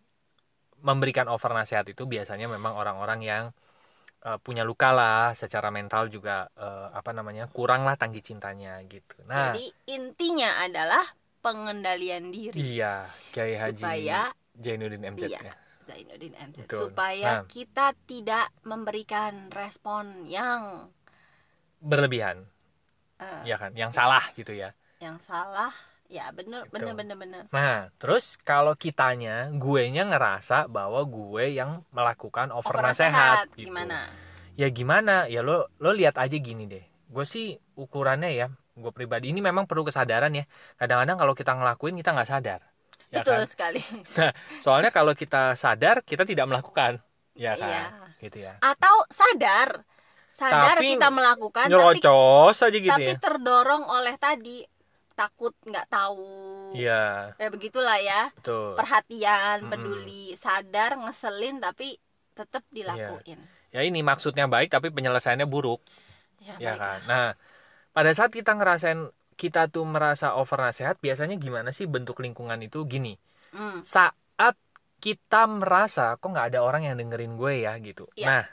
memberikan 0.86 1.26
over 1.26 1.50
nasehat 1.50 1.90
itu 1.90 2.06
biasanya 2.06 2.46
memang 2.46 2.78
orang-orang 2.78 3.20
yang 3.26 3.44
eh, 4.26 4.38
punya 4.42 4.66
luka 4.66 4.90
lah, 4.90 5.32
secara 5.38 5.70
mental 5.70 6.10
juga 6.10 6.50
eh, 6.58 6.88
apa 6.92 7.14
namanya 7.14 7.46
kurang 7.48 7.86
lah 7.86 7.94
tangki 7.96 8.20
cintanya 8.26 8.82
gitu. 8.90 9.22
Nah, 9.30 9.54
jadi 9.54 9.66
intinya 9.94 10.60
adalah 10.66 11.06
pengendalian 11.46 12.34
diri 12.34 12.58
iya, 12.58 13.06
Kiai 13.30 13.54
Haji 13.54 13.78
supaya 13.86 14.34
Jainuddin 14.58 15.04
MZ 15.14 15.30
Iya. 15.30 15.40
ya. 15.46 15.54
Zainuddin 15.86 16.34
MZ 16.34 16.58
Betul. 16.66 16.80
supaya 16.90 17.30
Nah. 17.30 17.42
kita 17.46 17.94
tidak 18.10 18.50
memberikan 18.66 19.54
respon 19.54 20.26
yang 20.26 20.90
berlebihan, 21.78 22.42
eh, 23.22 23.42
ya 23.46 23.62
kan, 23.62 23.72
yang 23.78 23.94
salah 23.94 24.26
gitu 24.34 24.58
ya. 24.58 24.74
yang 24.98 25.20
salah 25.22 25.70
ya 26.06 26.30
bener 26.30 26.70
Betul. 26.70 26.94
bener 26.94 26.94
bener 26.94 27.18
bener 27.18 27.44
Nah, 27.50 27.90
terus 27.98 28.38
kalau 28.38 28.78
kitanya, 28.78 29.50
gue 29.54 29.84
nya 29.90 30.06
ngerasa 30.06 30.70
bahwa 30.70 31.02
gue 31.06 31.58
yang 31.58 31.82
melakukan 31.90 32.54
over, 32.54 32.78
Over 32.78 32.94
nasehat, 32.94 33.50
gitu. 33.58 33.70
gimana 33.74 34.10
Ya 34.56 34.72
gimana? 34.72 35.28
Ya 35.28 35.44
lo 35.44 35.68
lo 35.84 35.92
lihat 35.92 36.16
aja 36.16 36.38
gini 36.40 36.64
deh. 36.70 36.86
Gue 37.12 37.26
sih 37.28 37.60
ukurannya 37.76 38.32
ya, 38.32 38.48
gue 38.80 38.92
pribadi 38.96 39.36
ini 39.36 39.44
memang 39.44 39.68
perlu 39.68 39.84
kesadaran 39.84 40.32
ya. 40.32 40.48
Kadang-kadang 40.80 41.18
kalau 41.20 41.34
kita 41.36 41.52
ngelakuin 41.60 41.96
kita 42.00 42.16
nggak 42.16 42.30
sadar. 42.30 42.62
Ya 43.12 43.22
betul 43.22 43.44
kan? 43.44 43.48
sekali 43.48 43.82
Soalnya 44.66 44.90
kalau 44.96 45.12
kita 45.14 45.54
sadar, 45.60 46.02
kita 46.08 46.24
tidak 46.24 46.48
melakukan. 46.48 47.04
Ya 47.36 47.60
kan? 47.60 47.68
Iya. 47.68 47.84
Gitu 48.24 48.38
ya. 48.48 48.56
atau 48.64 49.06
sadar 49.12 49.84
sadar 50.32 50.80
Tapi 50.80 50.96
kita 50.96 51.08
melakukan 51.12 51.68
tapi 51.68 51.72
Nyerocos 51.72 52.58
aja 52.64 52.78
gitu 52.80 52.92
tapi 52.92 53.12
ya. 53.12 53.20
terdorong 53.20 53.84
oleh 53.88 54.16
tadi 54.20 54.64
takut 55.16 55.54
nggak 55.64 55.88
tahu. 55.90 56.28
Iya, 56.76 56.94
ya 57.42 57.48
begitulah 57.52 57.98
ya. 58.00 58.22
Betul. 58.36 58.76
perhatian 58.76 59.58
peduli 59.72 60.36
sadar 60.36 60.92
ngeselin 61.00 61.56
tapi 61.64 61.96
tetap 62.36 62.64
dilakuin. 62.72 63.40
Ya 63.72 63.82
ini 63.88 64.00
maksudnya 64.04 64.46
baik 64.48 64.72
tapi 64.72 64.88
penyelesaiannya 64.92 65.48
buruk. 65.48 65.80
ya, 66.44 66.56
ya 66.60 66.76
baik. 66.76 66.82
kan? 66.82 67.00
Nah 67.08 67.26
pada 67.96 68.12
saat 68.18 68.32
kita 68.36 68.52
ngerasain 68.56 69.12
kita 69.36 69.68
tuh 69.72 69.84
merasa 69.88 70.36
over 70.40 70.60
nasehat 70.60 71.00
biasanya 71.04 71.36
gimana 71.40 71.72
sih 71.76 71.88
bentuk 71.88 72.20
lingkungan 72.24 72.60
itu? 72.64 72.84
Gini 72.88 73.16
Hmm, 73.56 73.80
saat 73.84 74.56
kita 75.00 75.46
merasa 75.46 76.18
kok 76.20 76.28
nggak 76.34 76.48
ada 76.56 76.60
orang 76.66 76.88
yang 76.90 76.96
dengerin 76.98 77.38
gue 77.38 77.54
ya? 77.68 77.74
gitu. 77.80 78.10
Iya. 78.18 78.28
nah 78.28 78.44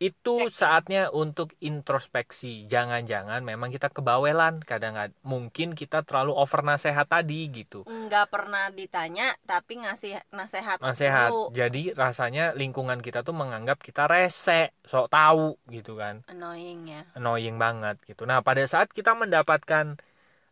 itu 0.00 0.48
Cek. 0.48 0.56
saatnya 0.56 1.12
untuk 1.12 1.52
introspeksi 1.60 2.64
jangan-jangan 2.64 3.44
memang 3.44 3.68
kita 3.68 3.92
kebawelan 3.92 4.64
kadang-kadang 4.64 5.12
mungkin 5.20 5.76
kita 5.76 6.00
terlalu 6.08 6.32
over 6.32 6.64
nasehat 6.64 7.12
tadi 7.12 7.52
gitu 7.52 7.84
nggak 7.84 8.26
pernah 8.32 8.72
ditanya 8.72 9.36
tapi 9.44 9.84
ngasih 9.84 10.16
nasehat 10.32 10.80
nasehat 10.80 11.28
dulu. 11.28 11.52
jadi 11.52 11.92
rasanya 11.92 12.56
lingkungan 12.56 13.04
kita 13.04 13.20
tuh 13.20 13.36
menganggap 13.36 13.76
kita 13.84 14.08
rese 14.08 14.72
sok 14.88 15.12
tahu 15.12 15.60
gitu 15.68 16.00
kan 16.00 16.24
annoying 16.32 16.88
ya 16.88 17.04
annoying 17.14 17.58
banget 17.58 17.98
gitu. 18.06 18.22
Nah, 18.24 18.40
pada 18.40 18.62
saat 18.64 18.90
kita 18.94 19.12
mendapatkan 19.18 19.98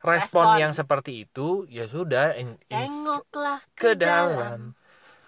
respon, 0.02 0.46
Respon. 0.46 0.60
yang 0.62 0.72
seperti 0.74 1.26
itu, 1.26 1.66
ya 1.70 1.86
sudah 1.86 2.34
in- 2.38 2.58
in- 2.70 2.86
tengoklah 2.86 3.60
ke 3.74 3.94
dalam 3.94 4.74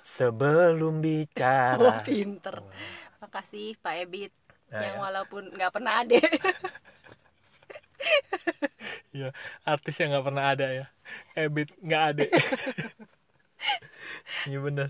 sebelum 0.03 0.99
Oh, 0.99 1.03
bicara. 1.03 2.03
pinter 2.03 2.57
makasih 3.31 3.79
Pak 3.85 3.95
Ebit 4.03 4.33
Nah, 4.71 4.83
yang 4.83 4.95
ya. 4.95 5.05
walaupun 5.05 5.55
nggak 5.55 5.73
pernah 5.77 6.03
ada 6.03 6.19
Iya, 9.15 9.27
artis 9.67 9.95
yang 10.01 10.09
nggak 10.15 10.27
pernah 10.29 10.45
ada 10.53 10.67
ya. 10.79 10.85
Ebit 11.39 11.69
nggak 11.85 12.03
ada. 12.15 12.25
Iya 14.49 14.59
bener. 14.67 14.87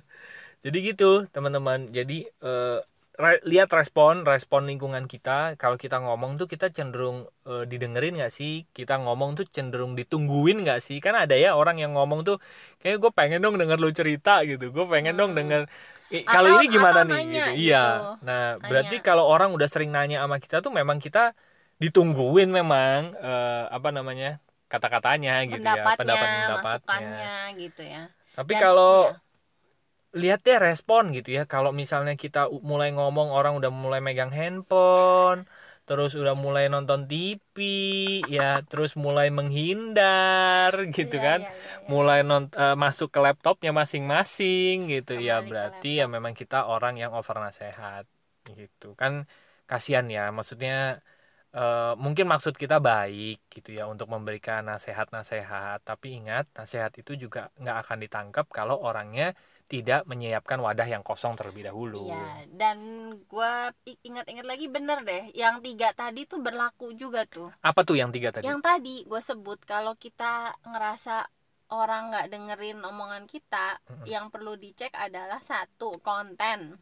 Jadi 0.64 0.78
gitu, 0.92 1.06
teman-teman. 1.34 1.90
Jadi 1.96 2.26
eh, 2.44 2.78
re- 3.20 3.42
lihat 3.48 3.70
respon, 3.74 4.24
respon 4.28 4.62
lingkungan 4.70 5.06
kita. 5.10 5.56
Kalau 5.60 5.76
kita 5.80 5.98
ngomong 6.04 6.38
tuh 6.40 6.46
kita 6.50 6.70
cenderung 6.76 7.28
eh, 7.48 7.64
didengerin 7.70 8.14
nggak 8.20 8.32
sih? 8.34 8.66
Kita 8.76 8.94
ngomong 9.04 9.30
tuh 9.38 9.46
cenderung 9.50 9.94
ditungguin 10.00 10.64
nggak 10.66 10.80
sih? 10.86 10.98
Kan 11.04 11.14
ada 11.18 11.34
ya 11.38 11.56
orang 11.60 11.78
yang 11.82 11.92
ngomong 11.98 12.20
tuh, 12.28 12.38
kayak 12.82 12.98
gue 13.02 13.12
pengen 13.18 13.40
dong 13.44 13.56
denger 13.60 13.78
lu 13.82 13.90
cerita 13.94 14.42
gitu. 14.48 14.70
Gue 14.76 14.86
pengen 14.90 15.14
dong 15.20 15.32
Hmm. 15.32 15.38
denger. 15.38 15.68
"Ih, 16.10 16.22
Kalau 16.26 16.48
ini 16.58 16.66
gimana 16.66 17.00
nih? 17.06 17.16
nanya 17.22 17.30
gitu. 17.30 17.50
gitu. 17.54 17.62
Iya. 17.70 17.84
Nah, 18.26 18.44
berarti 18.58 18.96
Nanya. 18.98 19.06
kalau 19.06 19.24
orang 19.30 19.50
udah 19.54 19.68
sering 19.70 19.90
nanya 19.94 20.18
sama 20.22 20.36
kita 20.42 20.58
tuh 20.58 20.72
memang 20.74 20.98
kita 20.98 21.32
ditungguin 21.78 22.50
memang 22.50 23.14
eh, 23.16 23.64
apa 23.70 23.88
namanya 23.94 24.42
kata-katanya 24.68 25.32
gitu 25.48 25.62
ya 25.64 25.96
pendapatnya 25.96 26.22
pendapat-pendapatnya. 26.22 27.34
gitu 27.58 27.82
ya 27.82 28.02
Tapi 28.36 28.52
Dan- 28.54 28.62
kalau 28.62 28.94
iya. 29.10 29.18
lihat 30.10 30.40
deh 30.42 30.58
respon 30.58 31.14
gitu 31.14 31.30
ya. 31.38 31.42
Kalau 31.46 31.70
misalnya 31.70 32.14
kita 32.18 32.50
mulai 32.50 32.90
ngomong 32.90 33.30
orang 33.30 33.54
udah 33.58 33.70
mulai 33.70 34.02
megang 34.02 34.30
handphone, 34.34 35.46
terus 35.90 36.10
udah 36.14 36.34
mulai 36.44 36.64
nonton 36.74 37.00
TV, 37.10 37.56
ya 38.36 38.62
terus 38.70 38.94
mulai 39.04 39.26
menghindar 39.38 40.72
gitu 40.96 41.16
Iya, 41.18 41.26
kan. 41.26 41.40
iya, 41.42 41.50
iya, 41.50 41.74
iya. 41.82 41.88
Mulai 41.92 42.18
non- 42.28 42.52
eh, 42.62 42.76
masuk 42.84 43.08
ke 43.14 43.18
laptopnya 43.26 43.70
masing-masing 43.80 44.74
gitu 44.94 45.12
ya 45.18 45.42
Kembali 45.42 45.46
ke 45.46 45.50
berarti 45.50 45.88
ya 46.00 46.04
memang 46.14 46.34
kita 46.40 46.56
orang 46.72 46.94
yang 47.02 47.10
over 47.18 47.36
nasehat 47.42 48.04
gitu 48.58 48.86
kan 49.00 49.12
kasihan 49.70 50.06
ya 50.16 50.22
maksudnya 50.36 51.02
eh, 51.56 51.92
mungkin 52.04 52.26
maksud 52.32 52.54
kita 52.62 52.76
baik 52.88 53.34
gitu 53.54 53.68
ya 53.78 53.82
untuk 53.92 54.06
memberikan 54.14 54.60
nasihat-nasihat 54.70 55.78
tapi 55.88 56.06
ingat 56.18 56.44
nasihat 56.58 56.92
itu 57.00 57.12
juga 57.24 57.40
nggak 57.60 57.76
akan 57.82 57.98
ditangkap 58.04 58.46
kalau 58.58 58.76
orangnya 58.88 59.24
tidak 59.70 60.02
menyiapkan 60.10 60.58
wadah 60.58 60.88
yang 60.94 61.02
kosong 61.06 61.38
terlebih 61.38 61.70
dahulu 61.70 62.10
Iya, 62.10 62.26
dan 62.60 62.78
gue 63.30 63.52
ingat-ingat 64.02 64.46
lagi 64.50 64.66
bener 64.66 64.98
deh, 65.06 65.24
yang 65.32 65.62
tiga 65.62 65.94
tadi 65.94 66.26
tuh 66.26 66.42
berlaku 66.42 66.86
juga 66.98 67.22
tuh. 67.34 67.48
apa 67.62 67.80
tuh 67.86 67.94
yang 68.00 68.10
tiga 68.10 68.34
tadi 68.34 68.50
Yang 68.50 68.60
tadi 68.66 68.96
gue 69.06 69.22
sebut 69.22 69.58
kalau 69.62 69.94
kita 69.94 70.32
ngerasa 70.66 71.16
orang 71.70 72.02
nggak 72.10 72.26
dengerin 72.34 72.78
omongan 72.82 73.24
kita, 73.30 73.78
Mm-mm. 73.86 74.06
yang 74.10 74.26
perlu 74.34 74.58
dicek 74.58 74.90
adalah 74.90 75.38
satu 75.38 76.02
konten. 76.02 76.74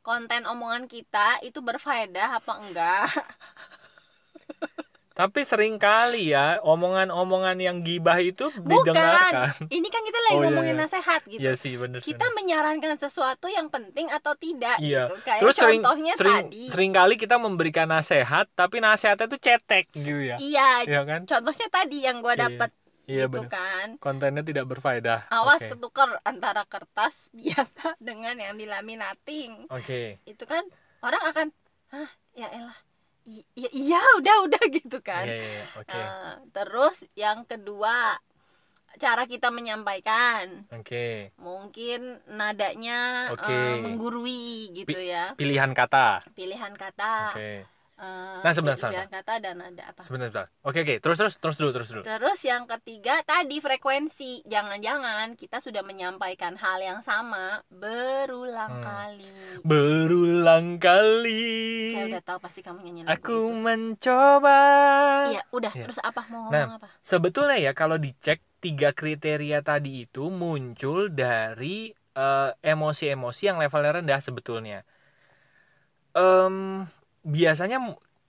Konten 0.00 0.42
omongan 0.46 0.86
kita 0.88 1.42
itu 1.44 1.58
berfaedah 1.60 2.40
apa 2.40 2.52
enggak? 2.62 3.04
tapi 5.16 5.40
sering 5.42 5.80
kali 5.80 6.30
ya 6.30 6.60
omongan-omongan 6.60 7.56
yang 7.56 7.80
gibah 7.80 8.20
itu 8.20 8.52
Bukan. 8.52 8.68
didengarkan 8.84 9.48
Ini 9.66 9.88
kan 9.88 10.02
kita 10.02 10.18
lagi 10.20 10.28
Oh, 10.28 10.36
iya, 10.36 10.46
ngomongin 10.46 10.74
iya. 10.74 10.82
nasehat 10.84 11.20
gitu. 11.24 11.40
Iya 11.40 11.52
sih 11.56 11.72
bener 11.74 12.04
Kita 12.04 12.28
menyarankan 12.30 12.92
sesuatu 12.94 13.48
yang 13.48 13.66
penting 13.66 14.06
atau 14.08 14.36
tidak 14.36 14.76
Iya. 14.76 15.08
gitu. 15.08 15.14
Kayak 15.24 15.40
Terus 15.40 15.56
contohnya 15.56 16.12
sering 16.14 16.36
tadi. 16.44 16.62
sering 16.68 16.92
kali 16.92 17.14
kita 17.16 17.36
memberikan 17.36 17.88
nasihat 17.88 18.44
tapi 18.52 18.76
nasihatnya 18.78 19.24
tuh 19.24 19.40
cetek 19.40 19.88
gitu 19.90 20.20
ya. 20.22 20.36
Iya, 20.36 20.70
Iya 20.84 21.00
kan? 21.02 21.20
contohnya 21.24 21.66
tadi 21.66 21.98
yang 22.04 22.20
gue 22.20 22.30
Iya, 22.30 22.42
dapet 22.44 22.70
Iya 23.06 23.24
gitu 23.24 23.40
benar. 23.40 23.50
kan. 23.50 23.88
Kontennya 23.96 24.42
tidak 24.42 24.66
berfaedah. 24.66 25.30
Awas 25.30 25.62
Oke. 25.62 25.72
ketukar 25.72 26.20
antara 26.22 26.66
kertas 26.66 27.30
biasa 27.38 27.96
dengan 27.96 28.36
yang 28.36 28.54
dilaminating. 28.54 29.64
Oke. 29.70 30.20
Itu 30.24 30.44
kan 30.44 30.60
orang 31.00 31.22
akan, 31.24 31.46
"Hah, 31.88 32.10
ya 32.34 32.50
elah. 32.50 32.76
Iya 33.26 33.70
iya 33.74 34.00
udah 34.22 34.36
udah 34.46 34.62
gitu 34.78 34.98
kan. 35.02 35.26
Iya, 35.26 35.36
iya. 35.42 35.64
oke. 35.74 35.90
Eh, 35.98 36.32
terus 36.54 36.96
yang 37.18 37.42
kedua 37.42 38.14
cara 38.96 39.26
kita 39.26 39.50
menyampaikan. 39.50 40.64
Oke. 40.72 41.34
Mungkin 41.36 42.22
nadanya 42.30 43.34
Oke. 43.34 43.50
eh, 43.50 43.82
menggurui 43.82 44.70
gitu 44.72 44.96
ya. 44.96 45.34
pilihan 45.34 45.74
kata. 45.74 46.22
Pilihan 46.32 46.72
kata. 46.78 47.34
Oke 47.34 47.75
eh, 47.96 48.40
Nah, 48.40 48.52
sebentar, 48.52 48.88
pilihan 48.88 49.08
kata 49.08 49.32
dan 49.38 49.56
nada 49.56 49.82
apa? 49.84 50.00
Sebentar 50.00 50.28
sebentar. 50.28 50.46
Oke 50.62 50.78
oke. 50.80 50.94
Terus 50.98 51.16
terus 51.16 51.34
terus 51.36 51.56
dulu 51.56 51.70
terus 51.72 51.88
dulu. 51.88 52.02
Terus 52.02 52.40
yang 52.42 52.64
ketiga 52.66 53.20
tadi 53.22 53.56
frekuensi. 53.56 54.44
Jangan-jangan 54.44 55.32
kita 55.32 55.58
sudah 55.58 55.80
menyampaikan 55.80 56.54
hal 56.54 56.78
yang 56.78 57.00
sama 57.00 57.64
berulang 57.66 58.78
Hmm. 58.78 58.84
kali. 58.84 59.32
Berulang 59.60 60.66
kali. 60.76 61.56
Saya 61.90 62.04
udah 62.10 62.22
tahu 62.22 62.38
pasti 62.38 62.60
kamu 62.60 62.78
nyanyi 62.80 63.00
lagu 63.02 63.16
aku 63.16 63.38
itu. 63.42 63.56
mencoba. 63.56 64.60
Iya 65.28 65.42
udah. 65.50 65.72
Iya. 65.72 65.84
terus 65.84 65.98
apa? 65.98 66.22
Mau 66.28 66.48
Nah, 66.48 66.64
ngomong 66.68 66.78
apa? 66.78 66.88
sebetulnya 67.00 67.56
ya 67.56 67.72
kalau 67.72 67.96
dicek 67.96 68.44
tiga 68.58 68.90
kriteria 68.90 69.60
tadi 69.60 70.04
itu 70.04 70.28
muncul 70.28 71.08
dari 71.08 71.88
eh, 72.12 72.50
emosi-emosi 72.62 73.42
yang 73.44 73.56
levelnya 73.56 74.00
rendah 74.00 74.20
sebetulnya. 74.20 74.80
Em, 76.12 76.84
biasanya 77.26 77.76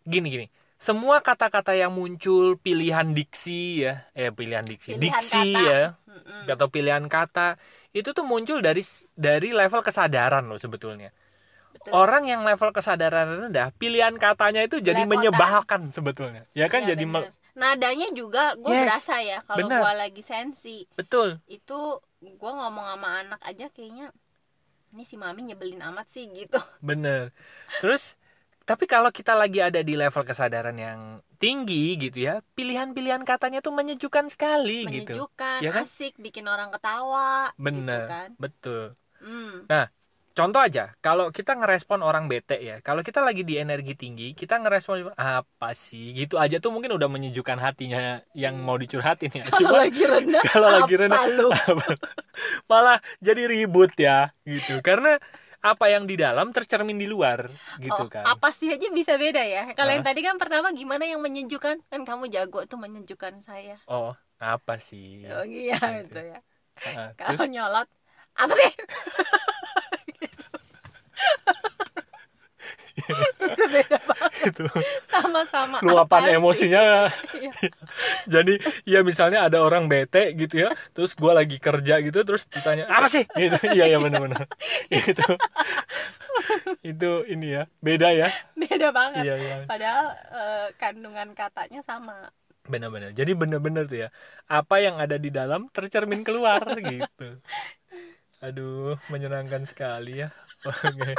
gini 0.08 0.28
gini, 0.34 0.46
semua 0.88 1.22
kata-kata 1.22 1.74
yang 1.78 1.92
muncul 1.94 2.58
pilihan 2.66 3.08
diksi 3.18 3.86
ya, 3.86 3.94
eh 4.18 4.30
pilihan 4.34 4.66
diksi, 4.66 4.92
Pilihan 4.94 5.04
diksi 5.04 5.38
kata. 5.54 5.64
ya, 5.70 5.82
Mm-mm. 6.10 6.44
atau 6.54 6.68
pilihan 6.76 7.06
kata 7.12 7.58
itu 7.98 8.10
tuh 8.18 8.26
muncul 8.26 8.60
dari 8.62 8.82
dari 9.18 9.50
level 9.56 9.82
kesadaran 9.86 10.44
loh 10.50 10.60
sebetulnya. 10.62 11.10
Betul. 11.74 11.94
Orang 11.94 12.28
yang 12.28 12.44
level 12.44 12.70
kesadaran 12.76 13.28
rendah, 13.48 13.72
pilihan 13.80 14.16
katanya 14.20 14.62
itu 14.68 14.78
jadi 14.84 15.02
Belepotan. 15.08 15.08
menyebalkan 15.08 15.82
sebetulnya. 15.96 16.44
Ya 16.52 16.68
kan 16.68 16.84
Iya, 16.84 16.92
jadi 16.92 17.04
bener. 17.04 17.30
mel- 17.30 17.32
nadanya 17.58 18.08
juga 18.14 18.54
gue 18.54 18.74
Yes, 18.74 18.86
berasa 18.86 19.14
ya 19.30 19.38
kalau 19.50 19.68
gue 19.74 19.92
lagi 20.02 20.22
sensi 20.22 20.86
betul. 20.98 21.40
itu 21.50 21.80
gue 22.22 22.52
ngomong 22.60 22.86
sama 22.92 23.10
anak 23.22 23.42
aja 23.50 23.66
kayaknya 23.76 24.06
ini 24.94 25.04
si 25.10 25.16
mami 25.22 25.42
nyebelin 25.50 25.82
amat 25.90 26.08
sih 26.14 26.26
gitu 26.34 26.58
Bener. 26.82 27.34
Terus 27.82 28.18
tapi 28.68 28.84
kalau 28.84 29.10
kita 29.16 29.32
lagi 29.32 29.64
ada 29.64 29.80
di 29.80 29.96
level 29.96 30.28
kesadaran 30.28 30.76
yang 30.76 31.24
tinggi 31.40 31.96
gitu 31.96 32.28
ya, 32.28 32.44
pilihan-pilihan 32.54 33.24
katanya 33.24 33.64
tuh 33.64 33.72
menyejukkan 33.72 34.28
sekali 34.28 34.84
gitu. 34.92 35.16
menyejukkan 35.16 35.60
Ya 35.64 35.72
kan? 35.72 35.88
asik 35.88 36.20
bikin 36.20 36.46
orang 36.52 36.68
ketawa 36.76 37.56
Bener. 37.56 38.04
gitu 38.04 38.12
kan 38.12 38.30
Betul. 38.36 38.84
Hmm, 39.18 39.66
Contoh 40.38 40.62
aja, 40.62 40.94
kalau 41.02 41.34
kita 41.34 41.58
ngerespon 41.58 42.06
orang 42.06 42.30
bete 42.30 42.62
ya, 42.62 42.78
kalau 42.86 43.02
kita 43.02 43.26
lagi 43.26 43.42
di 43.42 43.58
energi 43.58 43.98
tinggi, 43.98 44.38
kita 44.38 44.62
ngerespon 44.62 45.10
apa 45.18 45.74
sih? 45.74 46.14
Gitu 46.14 46.38
aja 46.38 46.62
tuh 46.62 46.70
mungkin 46.70 46.94
udah 46.94 47.10
menyejukkan 47.10 47.58
hatinya 47.58 48.22
yang 48.38 48.54
mau 48.62 48.78
dicurhatin 48.78 49.34
ya. 49.34 49.50
Cuma 49.58 49.82
lagi 49.82 50.06
rendah 50.06 50.46
kalau 50.54 50.70
lagi 50.78 50.94
rendah 50.94 51.26
malah 52.70 53.02
jadi 53.18 53.50
ribut 53.50 53.98
ya 53.98 54.30
gitu. 54.46 54.78
Karena 54.86 55.18
apa 55.58 55.90
yang 55.90 56.06
di 56.06 56.16
dalam 56.16 56.54
tercermin 56.54 56.96
di 56.96 57.10
luar 57.10 57.50
gitu 57.82 58.06
Oh, 58.06 58.08
kan. 58.08 58.24
apa 58.24 58.54
sih 58.54 58.70
aja 58.70 58.88
bisa 58.94 59.18
beda 59.18 59.42
ya? 59.42 59.74
Kalau 59.74 59.90
yang 59.92 60.06
tadi 60.06 60.22
kan 60.22 60.38
pertama 60.38 60.70
gimana 60.72 61.04
yang 61.04 61.20
menyejukkan? 61.20 61.82
Kan 61.90 62.02
kamu 62.06 62.30
jago 62.30 62.64
tuh 62.70 62.78
menyejukkan 62.78 63.42
saya. 63.42 63.82
Oh, 63.90 64.14
apa 64.38 64.78
sih? 64.78 65.26
oh 65.28 65.44
iya 65.44 65.76
Gitu. 66.06 66.14
itu? 66.14 66.22
ya. 66.32 66.40
Kalau 67.18 67.44
nyolot 67.50 67.90
apa 68.38 68.54
sih 68.54 68.70
itu 70.22 70.46
beda 74.48 74.64
banget 74.72 74.88
itu 74.88 74.92
sama-sama 75.14 75.78
luapan 75.84 76.40
emosinya. 76.40 77.12
Iya. 77.36 77.52
jadi 78.34 78.54
ya 78.88 79.00
misalnya 79.04 79.48
ada 79.48 79.62
orang 79.62 79.92
bete 79.92 80.34
gitu 80.36 80.68
ya 80.68 80.70
terus 80.96 81.14
gua 81.14 81.38
lagi 81.38 81.60
kerja 81.60 82.00
gitu 82.00 82.20
terus 82.24 82.48
ditanya 82.48 82.88
apa 82.88 83.08
sih? 83.08 83.24
Gitu. 83.36 83.56
Iya 83.78 83.94
ya 83.94 83.98
benar-benar 84.00 84.48
itu 84.90 85.28
itu 86.82 87.12
ini 87.28 87.48
ya 87.60 87.64
beda 87.84 88.10
ya. 88.16 88.30
Beda 88.56 88.90
banget. 88.96 89.24
Iya 89.28 89.36
iya. 89.38 89.56
Padahal 89.68 90.06
eh, 90.34 90.68
kandungan 90.80 91.36
katanya 91.36 91.84
sama. 91.84 92.32
Benar-benar 92.68 93.12
jadi 93.12 93.32
benar-benar 93.36 93.86
tuh 93.88 94.08
ya 94.08 94.10
apa 94.48 94.80
yang 94.82 94.98
ada 94.98 95.20
di 95.20 95.30
dalam 95.30 95.68
tercermin 95.70 96.24
keluar 96.24 96.64
gitu. 96.80 97.40
Aduh 98.42 98.96
menyenangkan 99.12 99.66
sekali 99.68 100.26
ya 100.26 100.30
Oke, 100.60 101.14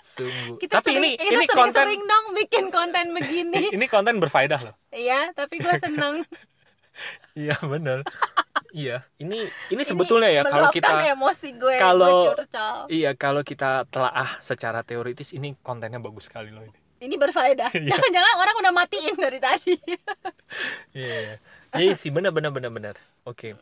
sungguh 0.00 0.58
kita 0.58 0.78
tapi 0.78 0.90
sering 0.90 0.98
ini 0.98 1.10
kita 1.14 1.30
ini 1.30 1.44
sering, 1.44 1.56
konten 1.56 1.78
sering 1.78 2.02
dong 2.02 2.24
bikin 2.34 2.64
konten 2.68 3.06
begini 3.12 3.62
ini 3.76 3.86
konten 3.86 4.18
berfaedah 4.18 4.60
loh 4.60 4.74
iya 4.90 5.30
tapi 5.30 5.58
gue 5.58 5.70
seneng 5.84 6.26
iya 7.32 7.54
benar 7.62 8.02
iya 8.70 9.06
ini 9.16 9.46
ini 9.68 9.72
Ini 9.72 9.82
sebetulnya 9.84 10.28
ya 10.28 10.42
kalau 10.42 10.68
kita 10.68 10.90
emosi 11.08 11.48
gue 11.54 11.74
kalau- 11.78 12.26
gue 12.26 12.42
Iya, 12.90 13.10
kalau 13.14 13.42
kita 13.42 13.86
telaah 13.86 14.38
secara 14.38 14.82
teoritis 14.82 15.30
ini 15.30 15.54
kontennya 15.60 15.98
bagus 15.98 16.26
sekali 16.26 16.50
loh 16.50 16.62
ini. 16.62 16.78
ini 17.00 17.14
berfaedah 17.14 17.70
Iya. 17.78 17.94
jangan-jangan 17.94 18.34
orang 18.36 18.54
udah 18.58 18.72
matiin 18.74 19.14
dari 19.14 19.38
tadi 19.38 19.74
Iya, 20.92 21.16
iya. 21.16 21.36
Iya 21.70 21.94
sih, 21.94 22.10
benar 22.10 22.34
benar 22.34 22.50
benar 22.50 22.68
benar. 22.68 22.94
Oke. 23.22 23.54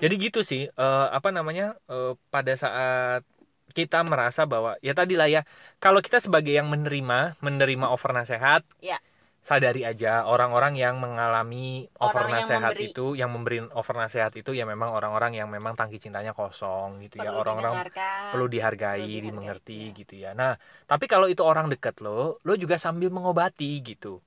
Jadi 0.00 0.14
gitu 0.18 0.40
sih, 0.40 0.64
eh, 0.66 1.06
apa 1.12 1.28
namanya? 1.28 1.76
eh, 1.86 2.16
pada 2.30 2.52
saat 2.54 3.20
kita 3.70 4.02
merasa 4.02 4.44
bahwa 4.44 4.74
ya 4.82 4.92
tadi 4.92 5.14
lah 5.14 5.26
ya, 5.26 5.42
kalau 5.78 5.98
kita 5.98 6.18
sebagai 6.18 6.50
yang 6.52 6.68
menerima, 6.68 7.38
menerima 7.38 7.86
offer 7.86 8.10
nasihat, 8.10 8.62
Ya. 8.78 8.98
sadari 9.40 9.88
aja 9.88 10.28
orang-orang 10.28 10.76
yang 10.76 11.00
mengalami 11.00 11.88
offer 11.96 12.28
Orang 12.28 12.36
yang 12.36 12.44
nasihat 12.44 12.72
memberi. 12.76 12.92
itu, 12.92 13.06
yang 13.16 13.30
memberi 13.32 13.58
offer 13.72 13.96
nasihat 13.96 14.32
itu 14.36 14.52
ya 14.52 14.68
memang 14.68 14.92
orang-orang 14.92 15.32
yang 15.32 15.48
memang 15.48 15.72
tangki 15.72 15.96
cintanya 15.96 16.36
kosong 16.36 17.00
gitu 17.00 17.24
ya, 17.24 17.32
perlu 17.32 17.40
orang-orang 17.40 17.72
didengarkan 17.80 18.30
perlu 18.36 18.46
dihargai, 18.52 19.00
Perlu 19.00 19.08
dihargai, 19.08 19.24
dimengerti 19.24 19.80
ya. 19.80 19.96
gitu 19.96 20.14
ya. 20.14 20.30
Nah, 20.36 20.52
tapi 20.84 21.08
kalau 21.08 21.24
itu 21.24 21.40
orang 21.40 21.72
dekat 21.72 22.04
lo, 22.04 22.36
lo 22.44 22.52
juga 22.54 22.76
sambil 22.76 23.08
mengobati 23.08 23.80
gitu. 23.80 24.20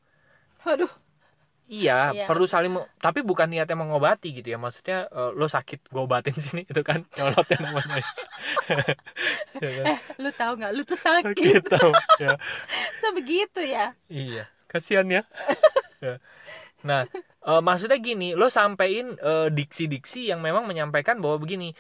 waduh 0.64 0.90
Iya, 1.64 2.12
Iya. 2.12 2.26
perlu 2.28 2.44
saling 2.44 2.76
tapi 3.00 3.24
bukan 3.24 3.48
niatnya 3.48 3.80
mengobati 3.80 4.36
gitu 4.36 4.52
ya. 4.52 4.60
Maksudnya 4.60 5.08
eh, 5.08 5.32
lo 5.34 5.48
sakit, 5.48 5.88
gue 5.90 6.02
obatin 6.04 6.36
sini 6.46 6.68
itu 6.68 6.82
kan 6.84 7.08
nyolotnya 7.16 7.58
namanya. 7.64 8.04
ya 9.64 9.70
kan? 9.80 9.86
lu 10.20 10.30
tahu 10.36 10.52
nggak 10.60 10.72
lu 10.76 10.82
tuh 10.84 11.00
sakit 11.00 11.36
Gitu. 11.38 11.80
Ya. 12.20 12.36
sebegitu 13.02 13.62
ya 13.64 13.96
Iya, 14.08 14.50
kasihan 14.68 15.08
ya. 15.08 15.24
Ya. 16.04 16.20
Nah, 16.84 17.08
eh, 17.48 17.62
maksudnya 17.64 17.96
gini, 17.96 18.36
lo 18.36 18.52
sampein 18.52 19.16
eh, 19.16 19.48
diksi-diksi 19.48 20.28
yang 20.32 20.44
memang 20.44 20.68
menyampaikan 20.68 21.24
bahwa 21.24 21.40
begini, 21.40 21.72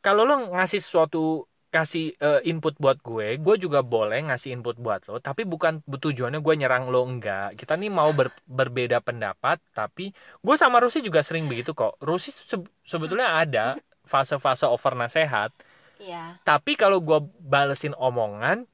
kalau 0.00 0.24
lo 0.24 0.48
ngasih 0.56 0.80
sesuatu 0.80 1.44
kasih 1.70 2.18
eh, 2.18 2.40
input 2.50 2.74
buat 2.82 2.98
gue, 3.00 3.38
gue 3.38 3.56
juga 3.56 3.80
boleh 3.86 4.26
ngasih 4.26 4.50
input 4.58 4.76
buat 4.78 5.06
lo, 5.06 5.22
tapi 5.22 5.46
bukan 5.46 5.80
tujuannya 5.86 6.42
gue 6.42 6.54
nyerang 6.58 6.90
lo 6.90 7.06
enggak. 7.06 7.54
Kita 7.54 7.78
nih 7.78 7.90
mau 7.90 8.10
ber- 8.10 8.34
berbeda 8.44 8.98
pendapat, 9.00 9.62
tapi 9.70 10.10
gue 10.42 10.56
sama 10.58 10.82
Rusi 10.82 10.98
juga 11.00 11.22
sering 11.22 11.46
begitu 11.46 11.70
kok. 11.72 11.94
Rusi 12.02 12.34
se- 12.34 12.66
sebetulnya 12.82 13.38
ada 13.38 13.78
fase-fase 14.02 14.66
over 14.66 14.98
nasehat, 14.98 15.54
iya 16.02 16.34
tapi 16.42 16.74
kalau 16.74 16.98
gue 16.98 17.18
balesin 17.38 17.94
omongan 17.94 18.66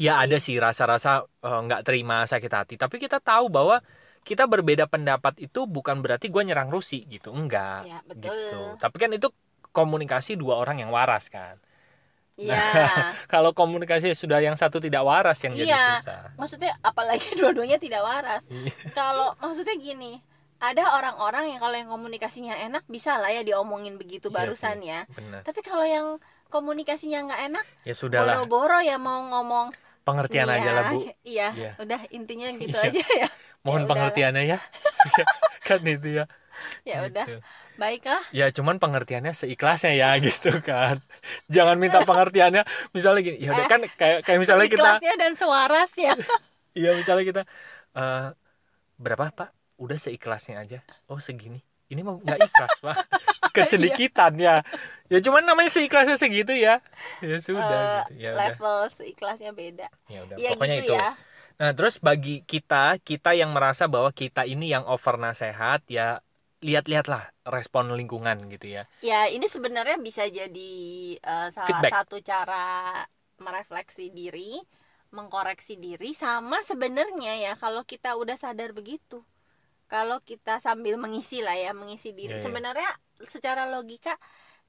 ya 0.00 0.22
ada 0.24 0.40
sih 0.40 0.56
rasa-rasa 0.56 1.26
eh, 1.44 1.60
nggak 1.66 1.82
terima 1.84 2.24
sakit 2.24 2.52
hati 2.52 2.74
tapi 2.80 2.96
kita 2.96 3.20
tahu 3.20 3.52
bahwa 3.52 3.84
kita 4.20 4.44
berbeda 4.48 4.84
pendapat 4.88 5.36
itu 5.40 5.64
bukan 5.68 6.00
berarti 6.00 6.28
gue 6.28 6.42
nyerang 6.44 6.68
Rusi 6.72 7.04
gitu 7.04 7.32
enggak 7.32 7.84
Iya, 7.84 7.98
betul. 8.08 8.32
gitu 8.32 8.60
tapi 8.80 8.96
kan 8.96 9.10
itu 9.12 9.28
komunikasi 9.70 10.40
dua 10.40 10.56
orang 10.56 10.80
yang 10.80 10.90
waras 10.90 11.28
kan 11.28 11.60
iya 12.40 12.56
kalau 13.32 13.52
komunikasi 13.52 14.10
sudah 14.12 14.40
yang 14.40 14.54
satu 14.54 14.78
tidak 14.78 15.02
waras 15.02 15.36
yang 15.40 15.52
jadi 15.52 15.68
Iya. 15.68 15.84
susah 15.98 16.20
maksudnya 16.34 16.72
apalagi 16.80 17.28
dua-duanya 17.38 17.76
tidak 17.76 18.00
waras 18.00 18.48
Iya. 18.48 18.72
kalau 18.90 19.36
maksudnya 19.36 19.76
gini 19.76 20.24
ada 20.56 20.92
orang-orang 20.92 21.52
yang 21.52 21.60
kalau 21.60 21.72
yang 21.74 21.88
komunikasinya 21.88 22.52
enak 22.54 22.84
bisa 22.86 23.16
lah 23.16 23.28
ya 23.28 23.40
diomongin 23.40 23.96
begitu 23.96 24.28
Iya 24.28 24.34
barusan 24.34 24.76
sih. 24.78 24.88
ya 24.88 25.00
benar 25.10 25.40
tapi 25.40 25.60
kalau 25.60 25.84
yang 25.84 26.06
komunikasinya 26.48 27.18
nggak 27.24 27.40
enak 27.48 27.66
ya 27.82 27.94
sudahlah 27.94 28.40
boro-boro 28.40 28.80
ya 28.80 28.96
mau 28.96 29.20
ngomong 29.22 29.70
pengertian 30.02 30.48
iya, 30.48 30.56
aja 30.56 30.70
lah 30.72 30.82
bu 30.90 30.98
iya 31.26 31.48
Iya. 31.52 31.70
udah 31.76 32.00
intinya 32.10 32.48
gitu 32.50 32.72
Iya. 32.72 32.88
aja 32.90 33.04
ya 33.20 33.28
mohon 33.60 33.84
udahlah. 33.84 33.90
pengertiannya 34.08 34.44
ya 34.46 34.58
kan 35.62 35.80
itu 35.82 36.08
ya 36.16 36.24
ya 36.88 37.06
udah 37.06 37.26
Gitu. 37.26 37.38
baiklah. 37.76 38.22
Ya 38.30 38.46
cuman 38.52 38.76
pengertiannya 38.76 39.32
seikhlasnya 39.32 39.92
ya 39.96 40.16
gitu 40.26 40.60
kan. 40.60 41.00
Jangan 41.48 41.76
minta 41.80 42.04
pengertiannya 42.08 42.62
misalnya 42.92 43.20
gini 43.24 43.38
ya 43.40 43.52
udah 43.52 43.66
Eh, 43.66 43.70
kan 43.70 43.80
kayak 43.96 44.18
kayak 44.26 44.38
misalnya 44.38 44.66
kita 44.68 44.80
Ikhlasnya 44.82 45.14
dan 45.16 45.32
sewaras 45.34 45.90
ya. 45.96 46.12
Iya 46.76 46.90
misalnya 46.94 47.24
kita 47.26 47.42
eh 47.96 48.26
berapa 48.96 49.32
pak? 49.32 49.50
Udah 49.80 49.96
seikhlasnya 49.96 50.60
aja. 50.60 50.78
Oh 51.08 51.16
segini. 51.18 51.64
Ini 51.90 52.06
mah 52.06 52.22
nggak 52.22 52.38
ikhlas 52.46 52.74
pak? 52.78 52.96
Kesedikitan 53.50 54.38
ya. 54.38 54.62
Ya 55.10 55.18
cuman 55.18 55.42
namanya 55.42 55.72
seikhlasnya 55.72 56.14
segitu 56.14 56.54
ya. 56.54 56.78
Ya 57.18 57.36
sudah 57.42 57.66
Eh, 57.66 58.14
gitu. 58.14 58.22
Ya 58.22 58.30
udah. 58.36 58.40
level 58.46 58.76
seikhlasnya 58.92 59.50
beda. 59.50 59.88
Ya 60.06 60.22
udah 60.22 60.36
ya 60.38 60.50
pokoknya 60.54 60.76
gitu 60.84 60.94
itu. 60.94 60.94
ya. 60.94 61.10
Nah, 61.60 61.76
terus 61.76 62.00
bagi 62.00 62.40
kita, 62.40 62.96
kita 63.04 63.36
yang 63.36 63.52
merasa 63.52 63.84
bahwa 63.84 64.08
kita 64.14 64.48
ini 64.48 64.72
yang 64.72 64.80
over 64.88 65.20
nasehat, 65.20 65.84
ya 65.92 66.24
lihat-lihatlah 66.60 67.22
respon 67.48 67.88
lingkungan 67.96 68.36
gitu 68.52 68.66
ya. 68.76 68.82
ya 69.00 69.26
ini 69.32 69.46
sebenarnya 69.48 69.96
bisa 70.00 70.28
jadi 70.28 70.72
eh, 71.20 71.48
salah 71.52 71.66
Feedback. 71.68 71.92
satu 71.92 72.16
cara 72.20 72.64
merefleksi 73.40 74.12
diri 74.12 74.60
mengkoreksi 75.10 75.74
diri 75.80 76.12
sama 76.14 76.62
sebenarnya 76.62 77.32
ya 77.40 77.52
kalau 77.58 77.82
kita 77.82 78.14
udah 78.14 78.36
sadar 78.38 78.70
begitu 78.76 79.24
kalau 79.90 80.22
kita 80.22 80.62
sambil 80.62 80.96
mengisi 81.00 81.42
lah 81.42 81.56
ya 81.58 81.72
mengisi 81.74 82.14
diri 82.14 82.36
Iya, 82.36 82.36
iya. 82.38 82.44
sebenarnya 82.46 82.90
secara 83.26 83.66
logika 83.68 84.14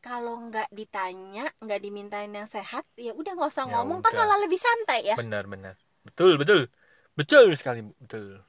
kalau 0.02 0.34
nggak 0.50 0.70
ditanya 0.74 1.46
nggak 1.62 1.80
dimintain 1.86 2.32
yang 2.34 2.50
sehat 2.50 2.84
ya 2.98 3.14
udah 3.14 3.32
nggak 3.38 3.52
usah 3.54 3.66
Ya 3.70 3.72
ngomong 3.78 4.00
kan 4.02 4.12
udah. 4.14 4.22
malah 4.26 4.38
lebih 4.44 4.60
santai 4.60 5.00
ya 5.10 5.16
Benar-benar. 5.16 5.76
Betul, 6.08 6.38
betul. 6.42 6.62
Betul 7.14 7.54
sekali, 7.60 7.86
betul. 8.02 8.42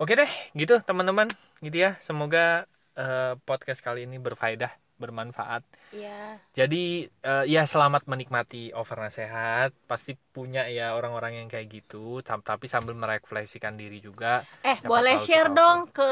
Oke 0.00 0.16
deh, 0.16 0.30
gitu 0.56 0.80
teman-teman, 0.80 1.28
gitu 1.60 1.76
ya. 1.76 1.90
Semoga 2.00 2.64
eh, 2.96 3.36
podcast 3.44 3.80
kali 3.84 4.08
ini 4.08 4.16
berfaedah, 4.16 4.72
bermanfaat. 4.96 5.62
ya 5.92 6.40
Jadi 6.56 7.04
eh, 7.06 7.44
ya 7.46 7.62
selamat 7.68 8.08
menikmati 8.08 8.72
over 8.72 8.96
nasehat. 8.96 9.70
Pasti 9.84 10.16
punya 10.34 10.64
ya 10.72 10.96
orang-orang 10.96 11.44
yang 11.44 11.48
kayak 11.52 11.68
gitu, 11.68 12.24
tapi 12.24 12.66
sambil 12.66 12.96
merefleksikan 12.96 13.76
diri 13.76 14.00
juga. 14.00 14.40
eh 14.64 14.76
Siapa 14.80 14.88
boleh 14.88 15.16
share 15.20 15.52
dong 15.52 15.78
ke 15.92 16.10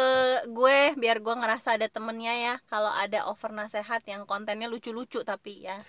gue 0.52 0.78
biar 1.00 1.16
gue 1.24 1.34
ngerasa 1.40 1.68
ada 1.76 1.88
temennya 1.88 2.34
ya 2.46 2.54
kalau 2.68 2.92
ada 2.92 3.24
over 3.30 3.50
nasehat 3.56 4.04
yang 4.12 4.22
kontennya 4.28 4.68
lucu-lucu 4.68 5.24
tapi 5.24 5.64
ya 5.68 5.80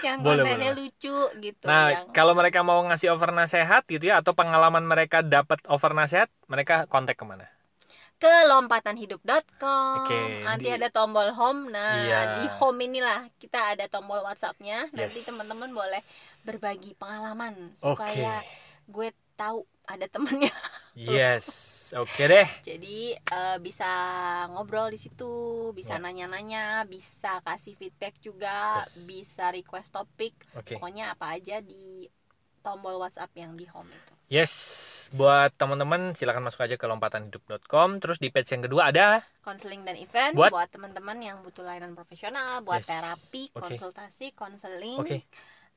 yang 0.00 0.18
Boleh, 0.20 0.42
kontennya 0.42 0.70
boleh. 0.72 0.86
lucu 0.86 1.16
gitu 1.38 1.64
Nah, 1.64 1.86
yang 1.90 2.04
kalau 2.10 2.32
mereka 2.32 2.60
mau 2.60 2.80
ngasih 2.84 3.10
over 3.10 3.30
nasehat 3.30 3.84
gitu 3.86 4.04
ya 4.06 4.20
atau 4.20 4.32
pengalaman 4.32 4.82
mereka 4.82 5.20
dapat 5.20 5.60
over 5.66 5.92
nasehat, 5.92 6.28
mereka 6.46 6.86
kontak 6.86 7.14
ke 7.14 7.24
mana? 7.24 7.46
ke 8.20 8.28
lompatanhidup.com 8.44 10.04
Oke, 10.04 10.44
nanti 10.44 10.68
di- 10.68 10.76
ada 10.76 10.92
tombol 10.92 11.32
home 11.32 11.72
nah 11.72 12.04
Iya. 12.04 12.20
di 12.36 12.52
home 12.52 12.84
inilah 12.84 13.32
kita 13.40 13.72
ada 13.72 13.88
tombol 13.88 14.20
WhatsAppnya 14.20 14.92
nanti 14.92 15.24
Yes. 15.24 15.32
teman-teman 15.32 15.72
boleh 15.72 16.04
berbagi 16.44 16.92
pengalaman 17.00 17.72
Oke. 17.80 17.96
supaya 17.96 18.44
gue 18.84 19.08
tahu 19.40 19.64
ada 19.88 20.04
temennya 20.04 20.52
Yes. 20.92 21.79
Oke 21.92 22.22
deh. 22.24 22.46
jadi 22.62 22.98
eh, 23.16 23.58
bisa 23.58 23.90
ngobrol 24.48 24.88
di 24.88 24.96
situ 24.96 25.32
bisa 25.70 25.96
Ya. 25.96 26.02
nanya-nanya 26.02 26.84
bisa 26.84 27.40
kasih 27.40 27.74
feedback 27.74 28.14
juga 28.18 28.82
Yes. 28.82 29.02
bisa 29.02 29.50
request 29.50 29.90
topik 29.90 30.34
Oke. 30.54 30.78
pokoknya 30.78 31.12
apa 31.12 31.34
aja 31.34 31.58
di 31.58 32.06
tombol 32.60 32.98
WhatsApp 32.98 33.32
yang 33.34 33.54
di 33.54 33.66
home 33.66 33.88
itu 33.88 34.12
Yes, 34.30 34.54
buat 35.10 35.50
teman-teman 35.58 36.14
silakan 36.14 36.46
masuk 36.46 36.62
aja 36.62 36.78
ke 36.78 36.86
lompatanhidup.com. 36.86 37.98
Terus 37.98 38.22
di 38.22 38.30
page 38.30 38.54
yang 38.54 38.62
kedua 38.62 38.94
ada 38.94 39.26
konseling 39.42 39.82
dan 39.82 39.98
event 39.98 40.38
Buat- 40.38 40.54
buat, 40.54 40.68
teman-teman 40.70 41.18
yang 41.18 41.42
butuh 41.42 41.66
layanan 41.66 41.98
profesional 41.98 42.62
buat 42.62 42.78
Yes. 42.78 42.86
terapi 42.86 43.50
Oke. 43.50 43.58
konsultasi 43.58 44.30
konseling 44.30 45.02
Oke. 45.02 45.26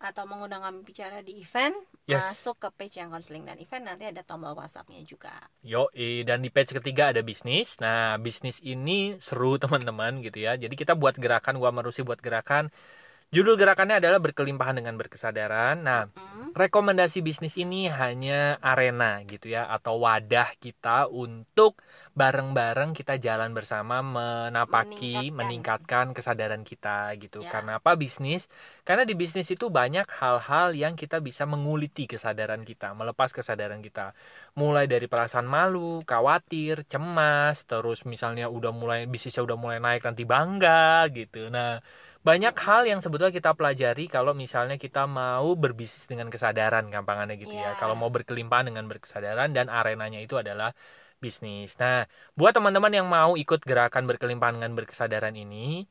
Atau 0.03 0.27
mengundang 0.27 0.59
kami 0.59 0.83
bicara 0.83 1.23
di 1.23 1.39
event 1.39 1.75
Yes. 2.03 2.43
masuk 2.43 2.59
ke 2.59 2.69
page 2.75 2.99
yang 2.99 3.15
konseling 3.15 3.47
dan 3.47 3.55
event 3.63 3.87
nanti 3.87 4.03
ada 4.03 4.19
tombol 4.27 4.51
WhatsAppnya 4.59 4.99
juga 5.07 5.31
Yo, 5.63 5.87
dan 6.27 6.43
di 6.43 6.51
page 6.51 6.75
ketiga 6.75 7.15
ada 7.15 7.23
bisnis. 7.23 7.79
Nah, 7.79 8.19
bisnis 8.19 8.59
ini 8.59 9.15
seru 9.23 9.55
teman-teman 9.63 10.19
gitu 10.19 10.43
ya. 10.43 10.59
Jadi 10.59 10.75
kita 10.75 10.99
buat 10.99 11.15
gerakan, 11.15 11.55
gua 11.63 11.71
marusi 11.71 12.03
buat 12.03 12.19
gerakan. 12.19 12.67
Judul 13.33 13.57
gerakannya 13.57 13.97
adalah 13.97 14.21
berkelimpahan 14.21 14.77
dengan 14.77 14.93
berkesadaran. 14.93 15.81
Nah, 15.81 16.05
Hmm, 16.13 16.53
rekomendasi 16.53 17.25
bisnis 17.25 17.57
ini 17.57 17.89
hanya 17.89 18.61
arena 18.61 19.17
gitu 19.25 19.49
ya 19.49 19.65
atau 19.65 19.97
wadah 20.05 20.53
kita 20.61 21.09
untuk 21.09 21.81
bareng-bareng 22.13 22.93
kita 22.93 23.17
jalan 23.17 23.57
bersama 23.57 24.05
menapaki 24.05 25.33
Meningkatkan. 25.33 25.33
meningkatkan 25.33 26.05
kesadaran 26.13 26.61
kita 26.61 27.09
gitu. 27.17 27.41
Ya. 27.41 27.49
Karena 27.49 27.81
apa 27.81 27.97
bisnis? 27.97 28.53
Karena 28.85 29.01
di 29.01 29.17
bisnis 29.17 29.49
itu 29.49 29.73
banyak 29.73 30.05
hal-hal 30.21 30.77
yang 30.77 30.93
kita 30.93 31.17
bisa 31.17 31.49
menguliti 31.49 32.05
kesadaran 32.05 32.61
kita, 32.61 32.93
melepas 32.93 33.33
kesadaran 33.33 33.81
kita. 33.81 34.13
Mulai 34.53 34.85
dari 34.85 35.09
perasaan 35.09 35.49
malu, 35.49 36.05
khawatir, 36.05 36.85
cemas, 36.85 37.65
terus 37.65 38.05
misalnya 38.05 38.45
udah 38.45 38.69
mulai 38.69 39.09
bisnisnya 39.09 39.41
udah 39.41 39.57
mulai 39.57 39.81
naik 39.81 40.05
nanti 40.05 40.21
bangga 40.21 41.09
gitu. 41.09 41.49
Nah, 41.49 41.81
banyak 42.23 42.55
hal 42.65 42.81
yang 42.87 42.99
sebetulnya 43.03 43.35
kita 43.35 43.51
pelajari 43.51 44.07
kalau 44.07 44.31
misalnya 44.31 44.79
kita 44.79 45.03
mau 45.03 45.59
berbisnis 45.59 46.07
dengan 46.07 46.27
kesadaran 46.33 46.87
gampangannya 46.87 47.35
gitu 47.43 47.51
ya. 47.51 47.75
Iya. 47.75 47.79
Kalau 47.79 47.95
mau 47.99 48.07
berkelimpahan 48.15 48.65
dengan 48.71 48.87
berkesadaran 48.87 49.51
dan 49.51 49.67
arenanya 49.67 50.19
itu 50.23 50.39
adalah 50.39 50.71
bisnis. 51.23 51.75
Nah, 51.79 52.07
buat 52.39 52.55
teman-teman 52.55 52.91
yang 52.95 53.07
mau 53.07 53.35
ikut 53.35 53.59
gerakan 53.63 54.03
berkelimpahan 54.07 54.55
dengan 54.59 54.73
berkesadaran 54.79 55.35
ini, 55.35 55.87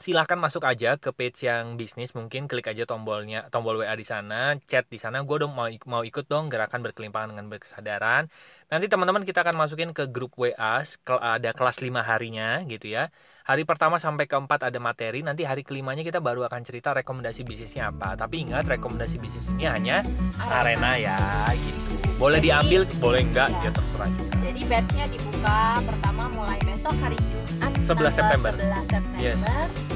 silahkan 0.00 0.40
masuk 0.40 0.64
aja 0.64 0.96
ke 0.96 1.12
page 1.12 1.44
yang 1.44 1.76
bisnis. 1.76 2.16
Mungkin 2.16 2.48
klik 2.48 2.66
aja 2.72 2.88
tombolnya 2.88 3.46
tombol 3.52 3.84
WA 3.84 3.92
di 3.92 4.08
sana 4.08 4.56
chat 4.64 4.88
di 4.88 4.96
sana. 4.96 5.20
Gue 5.22 5.44
udah 5.44 5.50
mau 5.52 5.68
mau 5.86 6.02
ikut 6.02 6.24
dong 6.26 6.48
gerakan 6.48 6.80
berkelimpahan 6.80 7.36
dengan 7.36 7.52
berkesadaran. 7.52 8.32
Nanti 8.72 8.88
teman-teman 8.88 9.28
kita 9.28 9.44
akan 9.44 9.60
masukin 9.60 9.92
ke 9.92 10.08
grup 10.08 10.34
WA 10.40 10.80
ada 11.06 11.50
kelas 11.52 11.84
5 11.84 12.00
harinya 12.00 12.64
gitu 12.64 12.88
ya. 12.88 13.12
Hari 13.44 13.68
pertama 13.68 14.00
sampai 14.00 14.24
keempat 14.24 14.72
ada 14.72 14.78
materi. 14.80 15.20
Nanti 15.20 15.44
hari 15.44 15.60
kelimanya 15.60 16.00
kita 16.00 16.24
baru 16.24 16.48
akan 16.48 16.64
cerita 16.64 16.96
rekomendasi 16.96 17.44
bisnisnya 17.44 17.92
apa. 17.92 18.16
Tapi 18.16 18.48
ingat 18.48 18.64
rekomendasi 18.64 19.20
bisnis 19.20 19.52
ini 19.52 19.68
hanya 19.68 20.00
arena 20.48 20.96
ya 20.96 21.20
gitu. 21.54 22.16
Boleh 22.16 22.40
diambil 22.40 22.88
boleh 23.00 23.20
enggak 23.20 23.52
ya 23.60 23.68
terserah 23.68 24.08
juga 24.16 24.29
jadi 24.60 24.68
batchnya 24.70 25.06
dibuka 25.08 25.56
pertama 25.80 26.22
mulai 26.30 26.60
besok 26.60 26.92
hari 27.00 27.16
Jumat 27.16 27.72
11 27.72 27.88
tanggal 27.88 28.12
September. 28.12 28.52
11 28.52 28.60
September 28.84 29.16
Yes. 29.18 29.40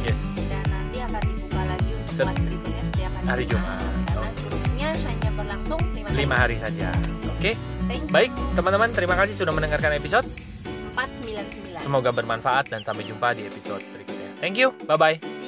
yes 0.01 0.21
dan 0.43 0.65
nanti 0.67 0.99
akan 1.01 1.21
dibuka 1.23 1.61
lagi 1.67 1.89
untuk 1.91 2.09
Set- 2.09 2.25
kelas 2.25 2.39
berikutnya 2.41 2.83
setiap 2.83 3.11
hari, 3.13 3.27
hari 3.27 3.45
Jumat. 3.45 3.69
karena 3.69 3.93
Oh. 4.17 4.33
grupnya 4.41 4.89
hanya 4.97 5.31
berlangsung 5.37 5.81
5 5.85 6.01
hari, 6.03 6.17
lima 6.17 6.37
hari 6.39 6.57
saja 6.57 6.89
oke 7.29 7.51
you. 7.53 8.09
baik 8.09 8.33
teman-teman 8.57 8.89
terima 8.89 9.15
kasih 9.15 9.35
sudah 9.37 9.53
mendengarkan 9.53 9.93
episode 9.93 10.25
499 10.97 11.77
Semoga 11.77 12.11
bermanfaat 12.11 12.65
dan 12.67 12.81
sampai 12.81 13.05
jumpa 13.05 13.37
di 13.37 13.45
episode 13.45 13.85
berikutnya. 13.85 14.33
Thank 14.41 14.57
you. 14.57 14.73
Bye 14.89 14.97
bye. 14.97 15.44